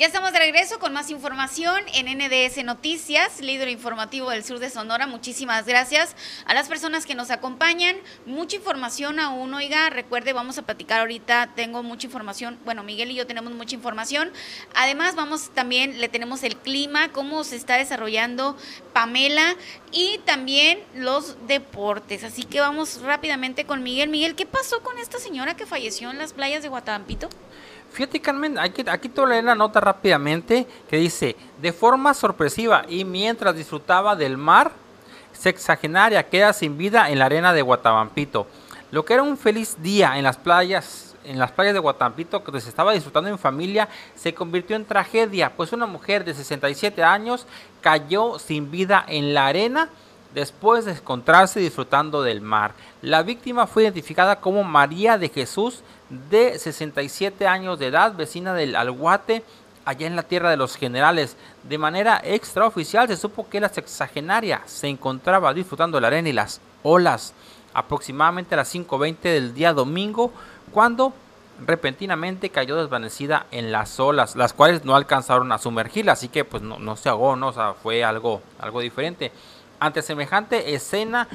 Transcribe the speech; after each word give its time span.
Ya 0.00 0.06
estamos 0.06 0.32
de 0.32 0.38
regreso 0.38 0.78
con 0.78 0.94
más 0.94 1.10
información 1.10 1.78
en 1.92 2.06
NDS 2.06 2.64
Noticias, 2.64 3.42
líder 3.42 3.68
informativo 3.68 4.30
del 4.30 4.42
sur 4.44 4.58
de 4.58 4.70
Sonora. 4.70 5.06
Muchísimas 5.06 5.66
gracias 5.66 6.16
a 6.46 6.54
las 6.54 6.68
personas 6.68 7.04
que 7.04 7.14
nos 7.14 7.30
acompañan. 7.30 7.96
Mucha 8.24 8.56
información 8.56 9.20
aún, 9.20 9.52
oiga, 9.52 9.90
recuerde, 9.90 10.32
vamos 10.32 10.56
a 10.56 10.62
platicar 10.62 11.00
ahorita, 11.00 11.50
tengo 11.54 11.82
mucha 11.82 12.06
información, 12.06 12.58
bueno, 12.64 12.82
Miguel 12.82 13.10
y 13.10 13.14
yo 13.14 13.26
tenemos 13.26 13.52
mucha 13.52 13.74
información. 13.74 14.32
Además, 14.74 15.16
vamos 15.16 15.50
también, 15.50 16.00
le 16.00 16.08
tenemos 16.08 16.44
el 16.44 16.56
clima, 16.56 17.12
cómo 17.12 17.44
se 17.44 17.56
está 17.56 17.76
desarrollando 17.76 18.56
Pamela 18.94 19.54
y 19.92 20.16
también 20.24 20.82
los 20.94 21.46
deportes. 21.46 22.24
Así 22.24 22.44
que 22.44 22.62
vamos 22.62 23.02
rápidamente 23.02 23.66
con 23.66 23.82
Miguel. 23.82 24.08
Miguel, 24.08 24.34
¿qué 24.34 24.46
pasó 24.46 24.82
con 24.82 24.98
esta 24.98 25.18
señora 25.18 25.58
que 25.58 25.66
falleció 25.66 26.10
en 26.10 26.16
las 26.16 26.32
playas 26.32 26.62
de 26.62 26.70
Guatampito? 26.70 27.28
Fíjate, 27.92 28.22
aquí, 28.58 28.84
aquí 28.88 29.10
leer 29.26 29.44
la 29.44 29.54
nota 29.54 29.80
rápidamente 29.80 30.66
que 30.88 30.96
dice: 30.96 31.36
De 31.60 31.72
forma 31.72 32.14
sorpresiva 32.14 32.84
y 32.88 33.04
mientras 33.04 33.54
disfrutaba 33.54 34.16
del 34.16 34.36
mar, 34.36 34.72
sexagenaria 35.32 36.28
queda 36.28 36.52
sin 36.52 36.78
vida 36.78 37.10
en 37.10 37.18
la 37.18 37.26
arena 37.26 37.52
de 37.52 37.62
Guatabampito. 37.62 38.46
Lo 38.90 39.04
que 39.04 39.14
era 39.14 39.22
un 39.22 39.36
feliz 39.36 39.76
día 39.80 40.18
en 40.18 40.24
las 40.24 40.36
playas 40.36 41.10
en 41.24 41.38
las 41.38 41.52
playas 41.52 41.74
de 41.74 41.80
Guatampito 41.80 42.42
que 42.42 42.60
se 42.60 42.68
estaba 42.68 42.92
disfrutando 42.92 43.28
en 43.28 43.38
familia 43.38 43.88
se 44.14 44.34
convirtió 44.34 44.76
en 44.76 44.86
tragedia, 44.86 45.52
pues 45.54 45.72
una 45.72 45.86
mujer 45.86 46.24
de 46.24 46.34
67 46.34 47.02
años 47.02 47.46
cayó 47.80 48.38
sin 48.38 48.70
vida 48.70 49.04
en 49.06 49.34
la 49.34 49.46
arena 49.46 49.90
después 50.34 50.84
de 50.84 50.92
encontrarse 50.92 51.60
disfrutando 51.60 52.22
del 52.22 52.40
mar. 52.40 52.72
La 53.02 53.22
víctima 53.22 53.66
fue 53.66 53.82
identificada 53.82 54.40
como 54.40 54.64
María 54.64 55.18
de 55.18 55.28
Jesús 55.28 55.82
de 56.10 56.58
67 56.58 57.46
años 57.46 57.78
de 57.78 57.86
edad, 57.86 58.14
vecina 58.14 58.52
del 58.52 58.76
Alguate, 58.76 59.44
allá 59.84 60.06
en 60.06 60.16
la 60.16 60.24
tierra 60.24 60.50
de 60.50 60.56
los 60.56 60.76
generales. 60.76 61.36
De 61.62 61.78
manera 61.78 62.20
extraoficial 62.22 63.08
se 63.08 63.16
supo 63.16 63.48
que 63.48 63.60
la 63.60 63.68
sexagenaria 63.68 64.62
se 64.66 64.88
encontraba 64.88 65.54
disfrutando 65.54 66.00
la 66.00 66.08
arena 66.08 66.28
y 66.28 66.32
las 66.32 66.60
olas 66.82 67.32
aproximadamente 67.72 68.54
a 68.54 68.58
las 68.58 68.74
5.20 68.74 69.20
del 69.20 69.54
día 69.54 69.72
domingo, 69.72 70.32
cuando 70.72 71.12
repentinamente 71.66 72.50
cayó 72.50 72.76
desvanecida 72.76 73.46
en 73.50 73.70
las 73.70 74.00
olas, 74.00 74.34
las 74.34 74.52
cuales 74.52 74.84
no 74.84 74.96
alcanzaron 74.96 75.52
a 75.52 75.58
sumergirla, 75.58 76.12
así 76.12 76.28
que 76.28 76.44
pues 76.44 76.62
no, 76.62 76.96
se 76.96 77.08
ahogó, 77.08 77.36
no, 77.36 77.52
fue 77.82 78.02
algo, 78.02 78.42
algo 78.58 78.80
diferente. 78.80 79.30
Ante 79.78 80.02
semejante 80.02 80.74
escena, 80.74 81.28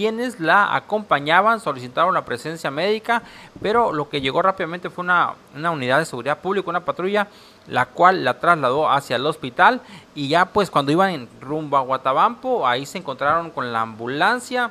quienes 0.00 0.40
la 0.40 0.74
acompañaban 0.74 1.60
solicitaron 1.60 2.14
la 2.14 2.24
presencia 2.24 2.70
médica, 2.70 3.22
pero 3.60 3.92
lo 3.92 4.08
que 4.08 4.22
llegó 4.22 4.40
rápidamente 4.40 4.88
fue 4.88 5.04
una, 5.04 5.34
unidad 5.54 5.98
de 5.98 6.06
seguridad 6.06 6.38
pública, 6.38 6.70
una 6.70 6.86
patrulla, 6.86 7.28
la 7.66 7.84
cual 7.84 8.24
la 8.24 8.40
trasladó 8.40 8.88
hacia 8.88 9.16
el 9.16 9.26
hospital 9.26 9.82
y 10.14 10.28
ya 10.28 10.46
pues 10.46 10.70
cuando 10.70 10.90
iban 10.90 11.10
en 11.10 11.28
rumbo 11.42 11.76
a 11.76 11.82
Guatabampo, 11.82 12.66
ahí 12.66 12.86
se 12.86 12.96
encontraron 12.96 13.50
con 13.50 13.74
la 13.74 13.82
ambulancia 13.82 14.70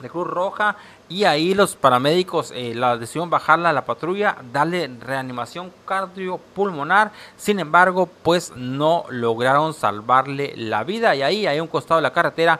de 0.00 0.10
Cruz 0.10 0.26
Roja 0.26 0.74
y 1.08 1.22
ahí 1.22 1.54
los 1.54 1.76
paramédicos 1.76 2.50
eh, 2.50 2.74
la 2.74 2.96
decidieron 2.96 3.30
bajarla 3.30 3.70
a 3.70 3.72
la 3.72 3.84
patrulla, 3.84 4.38
darle 4.52 4.90
reanimación 5.02 5.70
cardiopulmonar, 5.84 7.12
sin 7.36 7.60
embargo 7.60 8.08
pues 8.24 8.52
no 8.56 9.04
lograron 9.08 9.72
salvarle 9.72 10.52
la 10.56 10.82
vida 10.82 11.14
y 11.14 11.22
ahí, 11.22 11.46
hay 11.46 11.60
un 11.60 11.68
costado 11.68 11.98
de 11.98 12.02
la 12.02 12.12
carretera, 12.12 12.58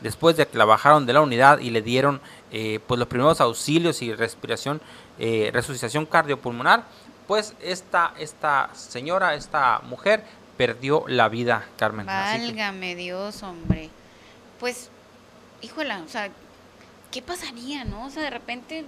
después 0.00 0.36
de 0.36 0.46
que 0.46 0.58
la 0.58 0.64
bajaron 0.64 1.06
de 1.06 1.12
la 1.12 1.20
unidad 1.20 1.58
y 1.58 1.70
le 1.70 1.82
dieron 1.82 2.20
eh, 2.50 2.80
pues 2.86 2.98
los 2.98 3.08
primeros 3.08 3.40
auxilios 3.40 4.02
y 4.02 4.14
respiración, 4.14 4.80
eh, 5.18 5.50
resucitación 5.52 6.06
cardiopulmonar, 6.06 6.84
pues 7.26 7.54
esta, 7.60 8.14
esta 8.18 8.70
señora, 8.74 9.34
esta 9.34 9.80
mujer 9.80 10.24
perdió 10.56 11.04
la 11.06 11.28
vida, 11.28 11.66
Carmen. 11.76 12.06
Válgame 12.06 12.94
Dios, 12.96 13.42
hombre. 13.42 13.90
Pues, 14.58 14.88
híjola, 15.60 16.02
o 16.04 16.08
sea, 16.08 16.30
¿qué 17.10 17.22
pasaría, 17.22 17.84
no? 17.84 18.06
O 18.06 18.10
sea, 18.10 18.22
de 18.22 18.30
repente... 18.30 18.84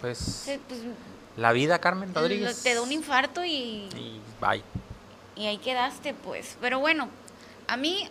Pues, 0.00 0.50
pues 0.68 0.80
la 1.36 1.52
vida, 1.52 1.78
Carmen 1.78 2.14
Rodríguez. 2.14 2.62
Te 2.62 2.74
da 2.74 2.82
un 2.82 2.92
infarto 2.92 3.44
y... 3.44 3.88
Y 3.96 4.20
bye. 4.40 4.62
Y 5.36 5.46
ahí 5.46 5.58
quedaste, 5.58 6.14
pues. 6.14 6.56
Pero 6.60 6.78
bueno, 6.78 7.08
a 7.66 7.76
mí, 7.76 8.08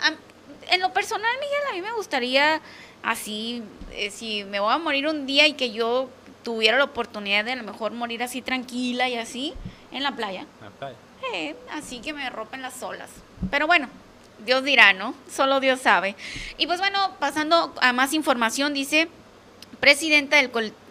en 0.69 0.81
lo 0.81 0.93
personal, 0.93 1.31
Miguel, 1.39 1.61
a 1.69 1.73
mí 1.73 1.81
me 1.81 1.91
gustaría 1.93 2.61
así, 3.03 3.63
eh, 3.91 4.09
si 4.11 4.43
me 4.43 4.59
voy 4.59 4.73
a 4.73 4.77
morir 4.77 5.07
un 5.07 5.25
día 5.25 5.47
y 5.47 5.53
que 5.53 5.71
yo 5.71 6.09
tuviera 6.43 6.77
la 6.77 6.85
oportunidad 6.85 7.45
de 7.45 7.53
a 7.53 7.55
lo 7.55 7.63
mejor 7.63 7.91
morir 7.91 8.23
así 8.23 8.41
tranquila 8.41 9.07
y 9.09 9.15
así, 9.15 9.53
en 9.91 10.03
la 10.03 10.15
playa. 10.15 10.45
La 10.61 10.69
playa. 10.69 10.95
Eh, 11.33 11.55
así 11.71 11.99
que 11.99 12.13
me 12.13 12.29
rompen 12.29 12.61
las 12.61 12.81
olas. 12.83 13.09
Pero 13.49 13.67
bueno, 13.67 13.89
Dios 14.45 14.63
dirá, 14.63 14.93
¿no? 14.93 15.13
Solo 15.31 15.59
Dios 15.59 15.81
sabe. 15.81 16.15
Y 16.57 16.67
pues 16.67 16.79
bueno, 16.79 17.15
pasando 17.19 17.73
a 17.81 17.93
más 17.93 18.13
información, 18.13 18.73
dice 18.73 19.07
presidenta 19.79 20.37
del 20.37 20.49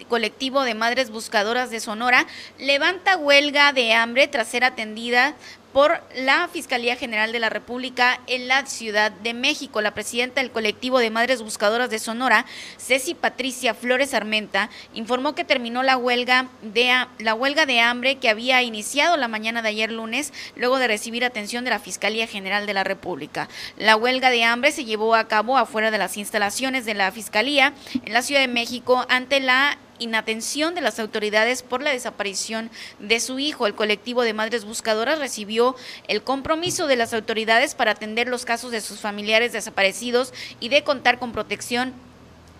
colectivo 0.08 0.64
de 0.64 0.74
madres 0.74 1.10
buscadoras 1.10 1.70
de 1.70 1.80
Sonora, 1.80 2.26
levanta 2.58 3.16
huelga 3.16 3.72
de 3.72 3.94
hambre 3.94 4.28
tras 4.28 4.48
ser 4.48 4.64
atendida 4.64 5.34
por 5.72 6.00
la 6.16 6.48
Fiscalía 6.48 6.96
General 6.96 7.32
de 7.32 7.38
la 7.38 7.48
República 7.48 8.20
en 8.26 8.48
la 8.48 8.66
Ciudad 8.66 9.10
de 9.10 9.34
México. 9.34 9.80
La 9.80 9.94
presidenta 9.94 10.40
del 10.40 10.50
colectivo 10.50 10.98
de 10.98 11.10
Madres 11.10 11.42
Buscadoras 11.42 11.90
de 11.90 11.98
Sonora, 11.98 12.44
Ceci 12.78 13.14
Patricia 13.14 13.74
Flores 13.74 14.14
Armenta, 14.14 14.70
informó 14.94 15.34
que 15.34 15.44
terminó 15.44 15.82
la 15.82 15.96
huelga 15.96 16.48
de 16.62 16.92
la 17.18 17.34
huelga 17.34 17.66
de 17.66 17.80
hambre 17.80 18.16
que 18.16 18.28
había 18.28 18.62
iniciado 18.62 19.16
la 19.16 19.28
mañana 19.28 19.62
de 19.62 19.70
ayer 19.70 19.90
lunes, 19.90 20.32
luego 20.56 20.78
de 20.78 20.88
recibir 20.88 21.24
atención 21.24 21.64
de 21.64 21.70
la 21.70 21.78
Fiscalía 21.78 22.26
General 22.26 22.66
de 22.66 22.74
la 22.74 22.84
República. 22.84 23.48
La 23.76 23.96
huelga 23.96 24.30
de 24.30 24.44
hambre 24.44 24.72
se 24.72 24.84
llevó 24.84 25.14
a 25.14 25.28
cabo 25.28 25.56
afuera 25.56 25.90
de 25.90 25.98
las 25.98 26.16
instalaciones 26.16 26.84
de 26.84 26.94
la 26.94 27.10
Fiscalía 27.12 27.72
en 28.04 28.12
la 28.12 28.22
Ciudad 28.22 28.40
de 28.40 28.48
México 28.48 29.06
ante 29.08 29.40
la 29.40 29.78
inatención 30.02 30.74
de 30.74 30.80
las 30.80 30.98
autoridades 30.98 31.62
por 31.62 31.82
la 31.82 31.90
desaparición 31.90 32.70
de 32.98 33.20
su 33.20 33.38
hijo. 33.38 33.66
El 33.66 33.74
colectivo 33.74 34.22
de 34.22 34.34
madres 34.34 34.64
buscadoras 34.64 35.18
recibió 35.18 35.61
el 36.08 36.22
compromiso 36.22 36.86
de 36.86 36.96
las 36.96 37.14
autoridades 37.14 37.74
para 37.74 37.92
atender 37.92 38.28
los 38.28 38.44
casos 38.44 38.70
de 38.70 38.80
sus 38.80 39.00
familiares 39.00 39.52
desaparecidos 39.52 40.32
y 40.60 40.68
de 40.68 40.84
contar 40.84 41.18
con 41.18 41.32
protección 41.32 41.94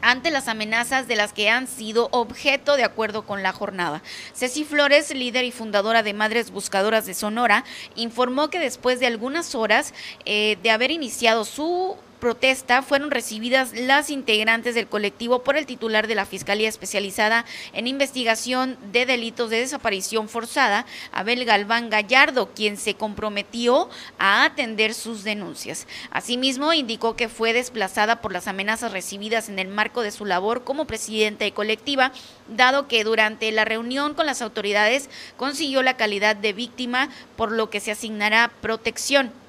ante 0.02 0.30
las 0.30 0.48
amenazas 0.48 1.08
de 1.08 1.16
las 1.16 1.32
que 1.32 1.48
han 1.48 1.66
sido 1.66 2.08
objeto 2.10 2.76
de 2.76 2.84
acuerdo 2.84 3.22
con 3.22 3.42
la 3.42 3.52
jornada. 3.52 4.02
Ceci 4.34 4.64
Flores, 4.64 5.14
líder 5.14 5.44
y 5.44 5.52
fundadora 5.52 6.02
de 6.02 6.12
Madres 6.12 6.50
Buscadoras 6.50 7.06
de 7.06 7.14
Sonora, 7.14 7.64
informó 7.94 8.50
que 8.50 8.58
después 8.58 9.00
de 9.00 9.06
algunas 9.06 9.54
horas 9.54 9.94
eh, 10.26 10.58
de 10.62 10.70
haber 10.70 10.90
iniciado 10.90 11.44
su 11.44 11.96
protesta 12.22 12.82
fueron 12.82 13.10
recibidas 13.10 13.72
las 13.72 14.08
integrantes 14.08 14.76
del 14.76 14.86
colectivo 14.86 15.42
por 15.42 15.56
el 15.56 15.66
titular 15.66 16.06
de 16.06 16.14
la 16.14 16.24
Fiscalía 16.24 16.68
Especializada 16.68 17.44
en 17.72 17.88
Investigación 17.88 18.78
de 18.92 19.06
Delitos 19.06 19.50
de 19.50 19.58
Desaparición 19.58 20.28
Forzada, 20.28 20.86
Abel 21.10 21.44
Galván 21.44 21.90
Gallardo, 21.90 22.52
quien 22.54 22.76
se 22.76 22.94
comprometió 22.94 23.90
a 24.20 24.44
atender 24.44 24.94
sus 24.94 25.24
denuncias. 25.24 25.88
Asimismo, 26.12 26.72
indicó 26.72 27.16
que 27.16 27.28
fue 27.28 27.52
desplazada 27.52 28.20
por 28.20 28.32
las 28.32 28.46
amenazas 28.46 28.92
recibidas 28.92 29.48
en 29.48 29.58
el 29.58 29.66
marco 29.66 30.02
de 30.02 30.12
su 30.12 30.24
labor 30.24 30.62
como 30.62 30.86
presidenta 30.86 31.44
y 31.44 31.50
colectiva, 31.50 32.12
dado 32.46 32.86
que 32.86 33.02
durante 33.02 33.50
la 33.50 33.64
reunión 33.64 34.14
con 34.14 34.26
las 34.26 34.42
autoridades 34.42 35.10
consiguió 35.36 35.82
la 35.82 35.96
calidad 35.96 36.36
de 36.36 36.52
víctima, 36.52 37.08
por 37.34 37.50
lo 37.50 37.68
que 37.68 37.80
se 37.80 37.90
asignará 37.90 38.52
protección. 38.60 39.41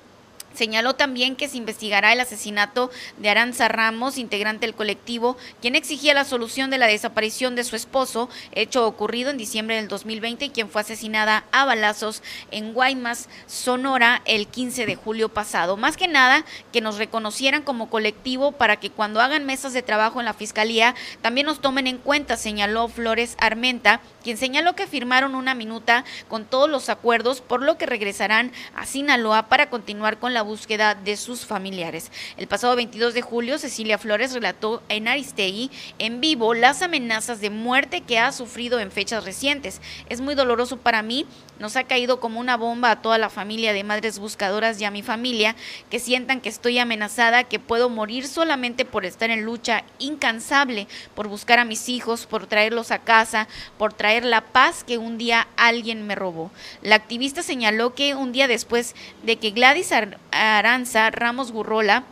Señaló 0.54 0.94
también 0.96 1.36
que 1.36 1.48
se 1.48 1.58
investigará 1.58 2.14
el 2.14 2.20
asesinato 2.20 2.92
de 3.18 3.30
Aranza 3.30 3.68
Ramos, 3.68 4.18
integrante 4.18 4.66
del 4.66 4.76
colectivo, 4.76 5.38
quien 5.62 5.76
exigía 5.76 6.14
la 6.14 6.26
solución 6.26 6.70
de 6.70 6.78
la 6.78 6.88
desaparición 6.88 7.56
de 7.56 7.64
su 7.64 7.76
esposo, 7.76 8.30
hecho 8.52 8.86
ocurrido 8.86 9.32
en 9.32 9.38
diciembre 9.38 9.76
del 9.76 9.88
2020 9.88 10.46
y 10.46 10.50
quien 10.50 10.70
fue 10.70 10.82
asesinada 10.82 11.46
a 11.52 11.66
balazos 11.66 12.22
en 12.52 12.74
Guaymas, 12.74 13.30
Sonora, 13.48 14.22
el 14.26 14.48
15 14.48 14.86
de 14.86 14.96
julio 14.96 15.30
pasado. 15.30 15.76
Más 15.76 15.98
que 15.98 16.08
nada, 16.08 16.46
que 16.72 16.82
nos 16.82 16.98
reconocieran 16.98 17.64
como 17.64 17.90
colectivo 17.90 18.52
para 18.52 18.78
que 18.78 18.92
cuando 18.92 19.22
hagan 19.22 19.46
mesas 19.46 19.74
de 19.74 19.82
trabajo 19.82 20.20
en 20.20 20.26
la 20.26 20.34
Fiscalía 20.34 20.96
también 21.22 21.48
nos 21.48 21.62
tomen 21.62 21.88
en 21.88 21.98
cuenta, 21.98 22.38
señaló 22.38 22.88
Flores 22.88 23.36
Armenta, 23.40 24.02
quien 24.24 24.38
señaló 24.38 24.76
que 24.76 24.88
firmaron 24.88 25.36
una 25.36 25.56
minuta 25.56 26.06
con 26.28 26.46
todos 26.46 26.70
los 26.70 26.90
acuerdos, 26.90 27.42
por 27.42 27.62
lo 27.62 27.78
que 27.78 27.86
regresarán 27.86 28.52
a 28.76 28.86
Sinaloa 28.86 29.48
para 29.48 29.70
continuar 29.70 30.20
con 30.20 30.34
la 30.34 30.43
búsqueda 30.44 30.96
de 30.96 31.18
sus 31.18 31.46
familiares. 31.46 32.12
El 32.38 32.48
pasado 32.48 32.76
22 32.76 33.14
de 33.14 33.22
julio, 33.22 33.58
Cecilia 33.58 33.98
Flores 33.98 34.34
relató 34.34 34.82
en 34.90 35.08
Aristegui 35.08 35.72
en 36.00 36.22
vivo 36.22 36.54
las 36.54 36.82
amenazas 36.82 37.42
de 37.42 37.50
muerte 37.50 38.02
que 38.02 38.20
ha 38.20 38.32
sufrido 38.32 38.80
en 38.80 38.92
fechas 38.92 39.26
recientes. 39.26 39.82
Es 40.10 40.22
muy 40.22 40.36
doloroso 40.36 40.78
para 40.78 41.02
mí 41.02 41.26
nos 41.64 41.78
ha 41.78 41.86
caído 41.86 42.20
como 42.20 42.42
una 42.42 42.58
bomba 42.58 42.92
a 42.92 43.02
toda 43.02 43.18
la 43.18 43.30
familia 43.30 43.72
de 43.72 43.86
madres 43.86 44.20
buscadoras 44.20 44.82
y 44.82 44.84
a 44.84 44.92
mi 44.92 45.02
familia, 45.02 45.56
que 45.90 45.98
sientan 45.98 46.42
que 46.42 46.50
estoy 46.50 46.78
amenazada, 46.78 47.46
que 47.46 47.58
puedo 47.58 47.88
morir 47.88 48.28
solamente 48.28 48.84
por 48.84 49.06
estar 49.06 49.30
en 49.30 49.46
lucha 49.46 49.86
incansable, 49.98 50.90
por 51.16 51.30
buscar 51.30 51.60
a 51.60 51.64
mis 51.64 51.88
hijos, 51.88 52.26
por 52.26 52.48
traerlos 52.48 52.92
a 52.92 53.00
casa, 53.00 53.48
por 53.78 53.94
traer 53.94 54.26
la 54.26 54.42
paz 54.42 54.84
que 54.84 54.98
un 54.98 55.18
día 55.18 55.48
alguien 55.56 56.06
me 56.06 56.16
robó. 56.16 56.52
La 56.82 56.96
activista 56.96 57.42
señaló 57.42 57.96
que 57.96 58.14
un 58.14 58.34
día 58.34 58.50
después 58.50 58.94
de 59.24 59.38
que 59.38 59.52
Gladys 59.52 59.94
Aranza 60.32 61.12
Ramos 61.12 61.54
Gurrola 61.54 62.04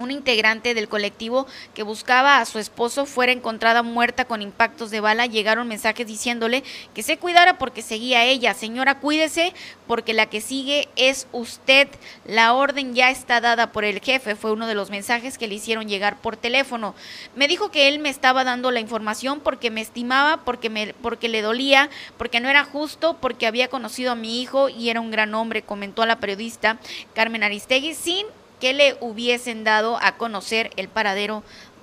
una 0.00 0.14
integrante 0.14 0.74
del 0.74 0.88
colectivo 0.88 1.46
que 1.74 1.82
buscaba 1.82 2.38
a 2.38 2.46
su 2.46 2.58
esposo 2.58 3.04
fuera 3.04 3.32
encontrada 3.32 3.82
muerta 3.82 4.24
con 4.24 4.40
impactos 4.40 4.90
de 4.90 5.00
bala, 5.00 5.26
llegaron 5.26 5.68
mensajes 5.68 6.06
diciéndole 6.06 6.64
que 6.94 7.02
se 7.02 7.18
cuidara 7.18 7.58
porque 7.58 7.82
seguía 7.82 8.24
ella. 8.24 8.54
Señora, 8.54 8.98
cuídese 8.98 9.52
porque 9.86 10.14
la 10.14 10.26
que 10.26 10.40
sigue 10.40 10.88
es 10.96 11.26
usted. 11.32 11.88
La 12.24 12.54
orden 12.54 12.94
ya 12.94 13.10
está 13.10 13.42
dada 13.42 13.72
por 13.72 13.84
el 13.84 14.00
jefe, 14.00 14.36
fue 14.36 14.52
uno 14.52 14.66
de 14.66 14.74
los 14.74 14.90
mensajes 14.90 15.36
que 15.36 15.46
le 15.46 15.56
hicieron 15.56 15.86
llegar 15.86 16.20
por 16.20 16.36
teléfono. 16.36 16.94
Me 17.36 17.46
dijo 17.46 17.70
que 17.70 17.88
él 17.88 17.98
me 17.98 18.08
estaba 18.08 18.42
dando 18.42 18.70
la 18.70 18.80
información 18.80 19.40
porque 19.40 19.70
me 19.70 19.82
estimaba, 19.82 20.38
porque, 20.44 20.70
me, 20.70 20.94
porque 20.94 21.28
le 21.28 21.42
dolía, 21.42 21.90
porque 22.16 22.40
no 22.40 22.48
era 22.48 22.64
justo, 22.64 23.18
porque 23.20 23.46
había 23.46 23.68
conocido 23.68 24.12
a 24.12 24.16
mi 24.16 24.40
hijo 24.40 24.70
y 24.70 24.88
era 24.88 25.00
un 25.00 25.10
gran 25.10 25.34
hombre, 25.34 25.60
comentó 25.62 26.02
a 26.02 26.06
la 26.06 26.20
periodista 26.20 26.78
Carmen 27.14 27.42
Aristegui, 27.42 27.94
sin 27.94 28.26
que 28.60 28.72
le 28.72 28.96
hubiesen 29.00 29.64
dado 29.64 29.98
a 30.00 30.16
conocer 30.16 30.70
el 30.76 30.88
paradero 30.88 31.42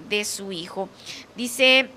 de 0.09 0.24
su 0.25 0.51
hijo. 0.51 0.89
Dice 1.35 1.89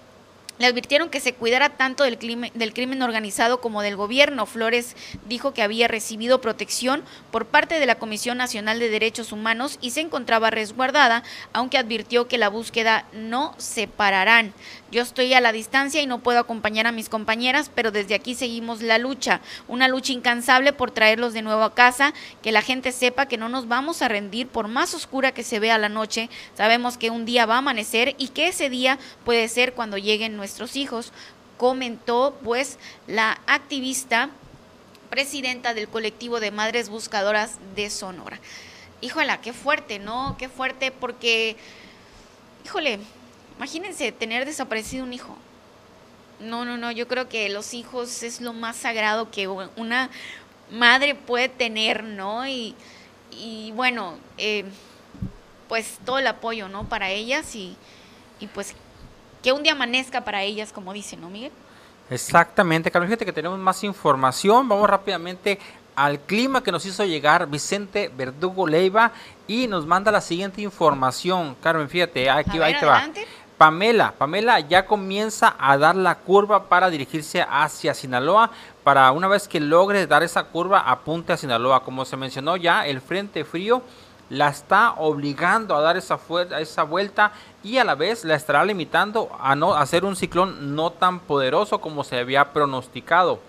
le 0.60 0.66
advirtieron 0.66 1.08
que 1.08 1.20
se 1.20 1.32
cuidara 1.32 1.70
tanto 1.70 2.04
del 2.04 2.18
crimen, 2.18 2.52
del 2.54 2.74
crimen, 2.74 3.00
organizado 3.00 3.62
como 3.62 3.80
del 3.80 3.96
gobierno. 3.96 4.44
Flores 4.44 4.94
dijo 5.26 5.54
que 5.54 5.62
había 5.62 5.88
recibido 5.88 6.42
protección 6.42 7.02
por 7.30 7.46
parte 7.46 7.80
de 7.80 7.86
la 7.86 7.94
Comisión 7.94 8.36
Nacional 8.36 8.78
de 8.78 8.90
Derechos 8.90 9.32
Humanos 9.32 9.78
y 9.80 9.92
se 9.92 10.02
encontraba 10.02 10.50
resguardada, 10.50 11.22
aunque 11.54 11.78
advirtió 11.78 12.28
que 12.28 12.36
la 12.36 12.50
búsqueda 12.50 13.06
no 13.14 13.54
se 13.56 13.88
pararán. 13.88 14.52
Yo 14.90 15.02
estoy 15.02 15.32
a 15.34 15.40
la 15.40 15.52
distancia 15.52 16.02
y 16.02 16.06
no 16.06 16.18
puedo 16.18 16.40
acompañar 16.40 16.88
a 16.88 16.92
mis 16.92 17.08
compañeras, 17.08 17.70
pero 17.72 17.92
desde 17.92 18.16
aquí 18.16 18.34
seguimos 18.34 18.82
la 18.82 18.98
lucha, 18.98 19.40
una 19.68 19.86
lucha 19.86 20.12
incansable 20.12 20.72
por 20.72 20.90
traerlos 20.90 21.32
de 21.32 21.42
nuevo 21.42 21.62
a 21.62 21.74
casa, 21.74 22.12
que 22.42 22.50
la 22.50 22.60
gente 22.60 22.90
sepa 22.90 23.26
que 23.26 23.36
no 23.36 23.48
nos 23.48 23.68
vamos 23.68 24.02
a 24.02 24.08
rendir 24.08 24.48
por 24.48 24.66
más 24.66 24.92
oscura 24.92 25.32
que 25.32 25.44
se 25.44 25.60
vea 25.60 25.78
la 25.78 25.88
noche. 25.88 26.28
Sabemos 26.56 26.98
que 26.98 27.10
un 27.10 27.24
día 27.24 27.46
va 27.46 27.54
a 27.54 27.58
amanecer 27.58 28.16
y 28.18 28.28
que 28.28 28.48
ese 28.48 28.68
día 28.68 28.98
puede 29.24 29.46
ser 29.46 29.74
cuando 29.74 29.96
lleguen 29.96 30.36
nuestros 30.36 30.74
hijos, 30.74 31.12
comentó 31.56 32.36
pues 32.42 32.76
la 33.06 33.38
activista 33.46 34.30
presidenta 35.08 35.72
del 35.72 35.88
colectivo 35.88 36.40
de 36.40 36.50
madres 36.50 36.88
buscadoras 36.88 37.58
de 37.76 37.90
Sonora. 37.90 38.40
Híjole, 39.02 39.38
qué 39.40 39.52
fuerte, 39.52 40.00
¿no? 40.00 40.36
Qué 40.36 40.48
fuerte 40.48 40.90
porque, 40.90 41.56
híjole, 42.64 42.98
Imagínense 43.60 44.10
tener 44.10 44.46
desaparecido 44.46 45.04
un 45.04 45.12
hijo. 45.12 45.36
No, 46.40 46.64
no, 46.64 46.78
no, 46.78 46.90
yo 46.90 47.06
creo 47.06 47.28
que 47.28 47.50
los 47.50 47.74
hijos 47.74 48.22
es 48.22 48.40
lo 48.40 48.54
más 48.54 48.74
sagrado 48.74 49.30
que 49.30 49.48
una 49.48 50.08
madre 50.72 51.14
puede 51.14 51.50
tener, 51.50 52.02
¿no? 52.02 52.48
Y, 52.48 52.74
bueno, 53.74 54.14
eh, 54.38 54.64
pues 55.68 55.98
todo 56.06 56.18
el 56.18 56.26
apoyo, 56.26 56.70
¿no? 56.70 56.88
Para 56.88 57.10
ellas 57.10 57.54
y, 57.54 57.76
y 58.40 58.46
pues 58.46 58.74
que 59.42 59.52
un 59.52 59.62
día 59.62 59.72
amanezca 59.72 60.24
para 60.24 60.42
ellas, 60.42 60.72
como 60.72 60.94
dice, 60.94 61.18
¿no, 61.18 61.28
Miguel? 61.28 61.52
Exactamente, 62.08 62.90
Carlos. 62.90 63.08
Fíjate 63.08 63.26
que 63.26 63.32
tenemos 63.34 63.58
más 63.58 63.84
información. 63.84 64.66
Vamos 64.70 64.88
rápidamente 64.88 65.58
al 66.00 66.18
clima 66.20 66.62
que 66.62 66.72
nos 66.72 66.86
hizo 66.86 67.04
llegar 67.04 67.46
Vicente 67.46 68.10
Verdugo 68.16 68.66
Leiva 68.66 69.12
y 69.46 69.66
nos 69.66 69.86
manda 69.86 70.10
la 70.10 70.22
siguiente 70.22 70.62
información. 70.62 71.56
Carmen, 71.62 71.90
fíjate, 71.90 72.30
aquí 72.30 72.58
va, 72.58 72.66
ahí 72.66 72.80
te 72.80 72.86
va. 72.86 73.06
Pamela, 73.60 74.14
Pamela 74.16 74.58
ya 74.60 74.86
comienza 74.86 75.54
a 75.58 75.76
dar 75.76 75.94
la 75.94 76.14
curva 76.14 76.70
para 76.70 76.88
dirigirse 76.88 77.44
hacia 77.46 77.92
Sinaloa, 77.92 78.50
para 78.82 79.12
una 79.12 79.28
vez 79.28 79.48
que 79.48 79.60
logre 79.60 80.06
dar 80.06 80.22
esa 80.22 80.44
curva 80.44 80.80
apunte 80.80 81.34
a 81.34 81.36
Sinaloa. 81.36 81.84
Como 81.84 82.06
se 82.06 82.16
mencionó 82.16 82.56
ya, 82.56 82.86
el 82.86 83.02
frente 83.02 83.44
frío 83.44 83.82
la 84.30 84.48
está 84.48 84.94
obligando 84.96 85.76
a 85.76 85.82
dar 85.82 85.98
esa, 85.98 86.18
esa 86.58 86.84
vuelta 86.84 87.32
y 87.62 87.76
a 87.76 87.84
la 87.84 87.94
vez 87.94 88.24
la 88.24 88.34
estará 88.34 88.64
limitando 88.64 89.30
a 89.38 89.54
no 89.54 89.74
hacer 89.74 90.06
un 90.06 90.16
ciclón 90.16 90.74
no 90.74 90.92
tan 90.92 91.20
poderoso 91.20 91.82
como 91.82 92.02
se 92.02 92.18
había 92.18 92.54
pronosticado. 92.54 93.40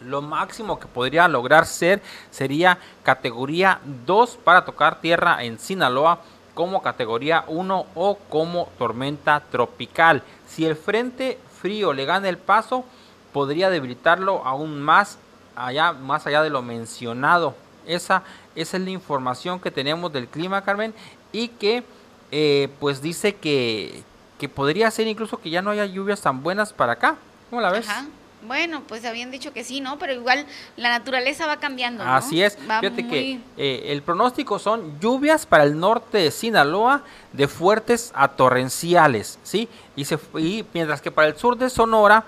Lo 0.00 0.20
máximo 0.20 0.80
que 0.80 0.88
podría 0.88 1.28
lograr 1.28 1.66
ser 1.66 2.02
sería 2.32 2.78
categoría 3.04 3.78
2 4.04 4.38
para 4.42 4.64
tocar 4.64 5.00
tierra 5.00 5.44
en 5.44 5.60
Sinaloa 5.60 6.18
como 6.56 6.80
categoría 6.80 7.44
1 7.48 7.86
o 7.94 8.18
como 8.30 8.70
tormenta 8.78 9.40
tropical. 9.50 10.22
Si 10.48 10.64
el 10.64 10.74
frente 10.74 11.38
frío 11.60 11.92
le 11.92 12.06
gana 12.06 12.30
el 12.30 12.38
paso, 12.38 12.86
podría 13.34 13.68
debilitarlo 13.68 14.42
aún 14.42 14.80
más 14.80 15.18
allá, 15.54 15.92
más 15.92 16.26
allá 16.26 16.42
de 16.42 16.48
lo 16.48 16.62
mencionado. 16.62 17.54
Esa, 17.86 18.22
esa 18.54 18.76
es 18.78 18.82
la 18.82 18.90
información 18.90 19.60
que 19.60 19.70
tenemos 19.70 20.10
del 20.14 20.28
clima, 20.28 20.64
Carmen, 20.64 20.94
y 21.30 21.48
que 21.48 21.84
eh, 22.32 22.70
pues 22.80 23.02
dice 23.02 23.34
que, 23.34 24.02
que 24.38 24.48
podría 24.48 24.90
ser 24.90 25.08
incluso 25.08 25.38
que 25.38 25.50
ya 25.50 25.60
no 25.60 25.70
haya 25.70 25.84
lluvias 25.84 26.22
tan 26.22 26.42
buenas 26.42 26.72
para 26.72 26.94
acá. 26.94 27.16
¿Cómo 27.50 27.60
la 27.60 27.70
ves? 27.70 27.86
Bueno, 28.42 28.82
pues 28.86 29.04
habían 29.04 29.30
dicho 29.30 29.52
que 29.52 29.64
sí, 29.64 29.80
¿no? 29.80 29.98
Pero 29.98 30.12
igual 30.12 30.46
la 30.76 30.90
naturaleza 30.90 31.46
va 31.46 31.56
cambiando. 31.58 32.04
¿no? 32.04 32.14
Así 32.14 32.42
es. 32.42 32.56
Fíjate 32.56 33.08
que 33.08 33.40
eh, 33.56 33.84
el 33.86 34.02
pronóstico 34.02 34.58
son 34.58 35.00
lluvias 35.00 35.46
para 35.46 35.64
el 35.64 35.78
norte 35.78 36.18
de 36.18 36.30
Sinaloa 36.30 37.02
de 37.32 37.48
fuertes 37.48 38.12
a 38.14 38.28
torrenciales, 38.28 39.38
¿sí? 39.42 39.68
Y, 39.96 40.04
se, 40.04 40.18
y 40.38 40.64
mientras 40.72 41.00
que 41.00 41.10
para 41.10 41.28
el 41.28 41.36
sur 41.36 41.56
de 41.56 41.70
Sonora, 41.70 42.24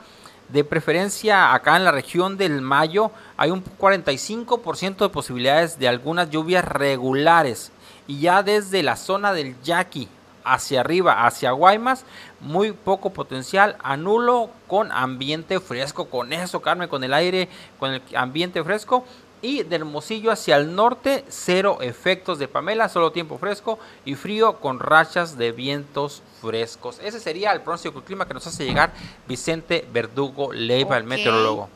de 0.48 0.64
preferencia 0.64 1.52
acá 1.52 1.76
en 1.76 1.84
la 1.84 1.92
región 1.92 2.36
del 2.36 2.62
Mayo, 2.62 3.10
hay 3.36 3.50
un 3.50 3.62
45% 3.62 4.96
de 4.96 5.08
posibilidades 5.10 5.78
de 5.78 5.88
algunas 5.88 6.30
lluvias 6.30 6.64
regulares. 6.64 7.70
Y 8.06 8.20
ya 8.20 8.42
desde 8.42 8.82
la 8.82 8.96
zona 8.96 9.32
del 9.34 9.60
Yaqui 9.62 10.08
hacia 10.52 10.80
arriba, 10.80 11.26
hacia 11.26 11.52
Guaymas, 11.52 12.04
muy 12.40 12.72
poco 12.72 13.10
potencial, 13.10 13.76
anulo 13.82 14.50
con 14.66 14.92
ambiente 14.92 15.60
fresco, 15.60 16.08
con 16.08 16.32
eso, 16.32 16.60
Carmen, 16.60 16.88
con 16.88 17.04
el 17.04 17.14
aire, 17.14 17.48
con 17.78 17.94
el 17.94 18.02
ambiente 18.14 18.62
fresco. 18.62 19.04
Y 19.40 19.62
del 19.62 19.82
Hermosillo 19.82 20.32
hacia 20.32 20.56
el 20.56 20.74
norte, 20.74 21.24
cero 21.28 21.78
efectos 21.80 22.40
de 22.40 22.48
Pamela, 22.48 22.88
solo 22.88 23.12
tiempo 23.12 23.38
fresco 23.38 23.78
y 24.04 24.16
frío 24.16 24.56
con 24.56 24.80
rachas 24.80 25.38
de 25.38 25.52
vientos 25.52 26.22
frescos. 26.42 26.98
Ese 27.04 27.20
sería 27.20 27.52
el 27.52 27.60
pronóstico 27.60 28.00
del 28.00 28.04
clima 28.04 28.26
que 28.26 28.34
nos 28.34 28.48
hace 28.48 28.64
llegar 28.64 28.92
Vicente 29.28 29.86
Verdugo 29.92 30.52
Leiva, 30.52 30.96
el 30.96 31.04
meteorólogo. 31.04 31.68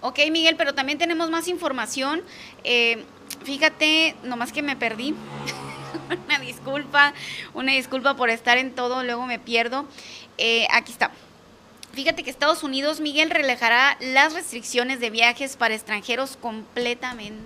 Ok, 0.00 0.20
Miguel, 0.30 0.54
pero 0.56 0.74
también 0.74 0.98
tenemos 0.98 1.28
más 1.28 1.48
información. 1.48 2.22
Eh, 2.62 3.04
fíjate, 3.42 4.14
nomás 4.22 4.52
que 4.52 4.62
me 4.62 4.76
perdí. 4.76 5.14
una 6.26 6.38
disculpa, 6.38 7.12
una 7.54 7.72
disculpa 7.72 8.14
por 8.14 8.30
estar 8.30 8.58
en 8.58 8.74
todo, 8.74 9.02
luego 9.04 9.26
me 9.26 9.38
pierdo. 9.38 9.86
Eh, 10.38 10.66
aquí 10.72 10.92
está. 10.92 11.10
Fíjate 11.92 12.22
que 12.22 12.30
Estados 12.30 12.62
Unidos, 12.62 13.00
Miguel, 13.00 13.30
relajará 13.30 13.96
las 14.00 14.32
restricciones 14.34 15.00
de 15.00 15.10
viajes 15.10 15.56
para 15.56 15.74
extranjeros 15.74 16.36
completamente. 16.40 17.42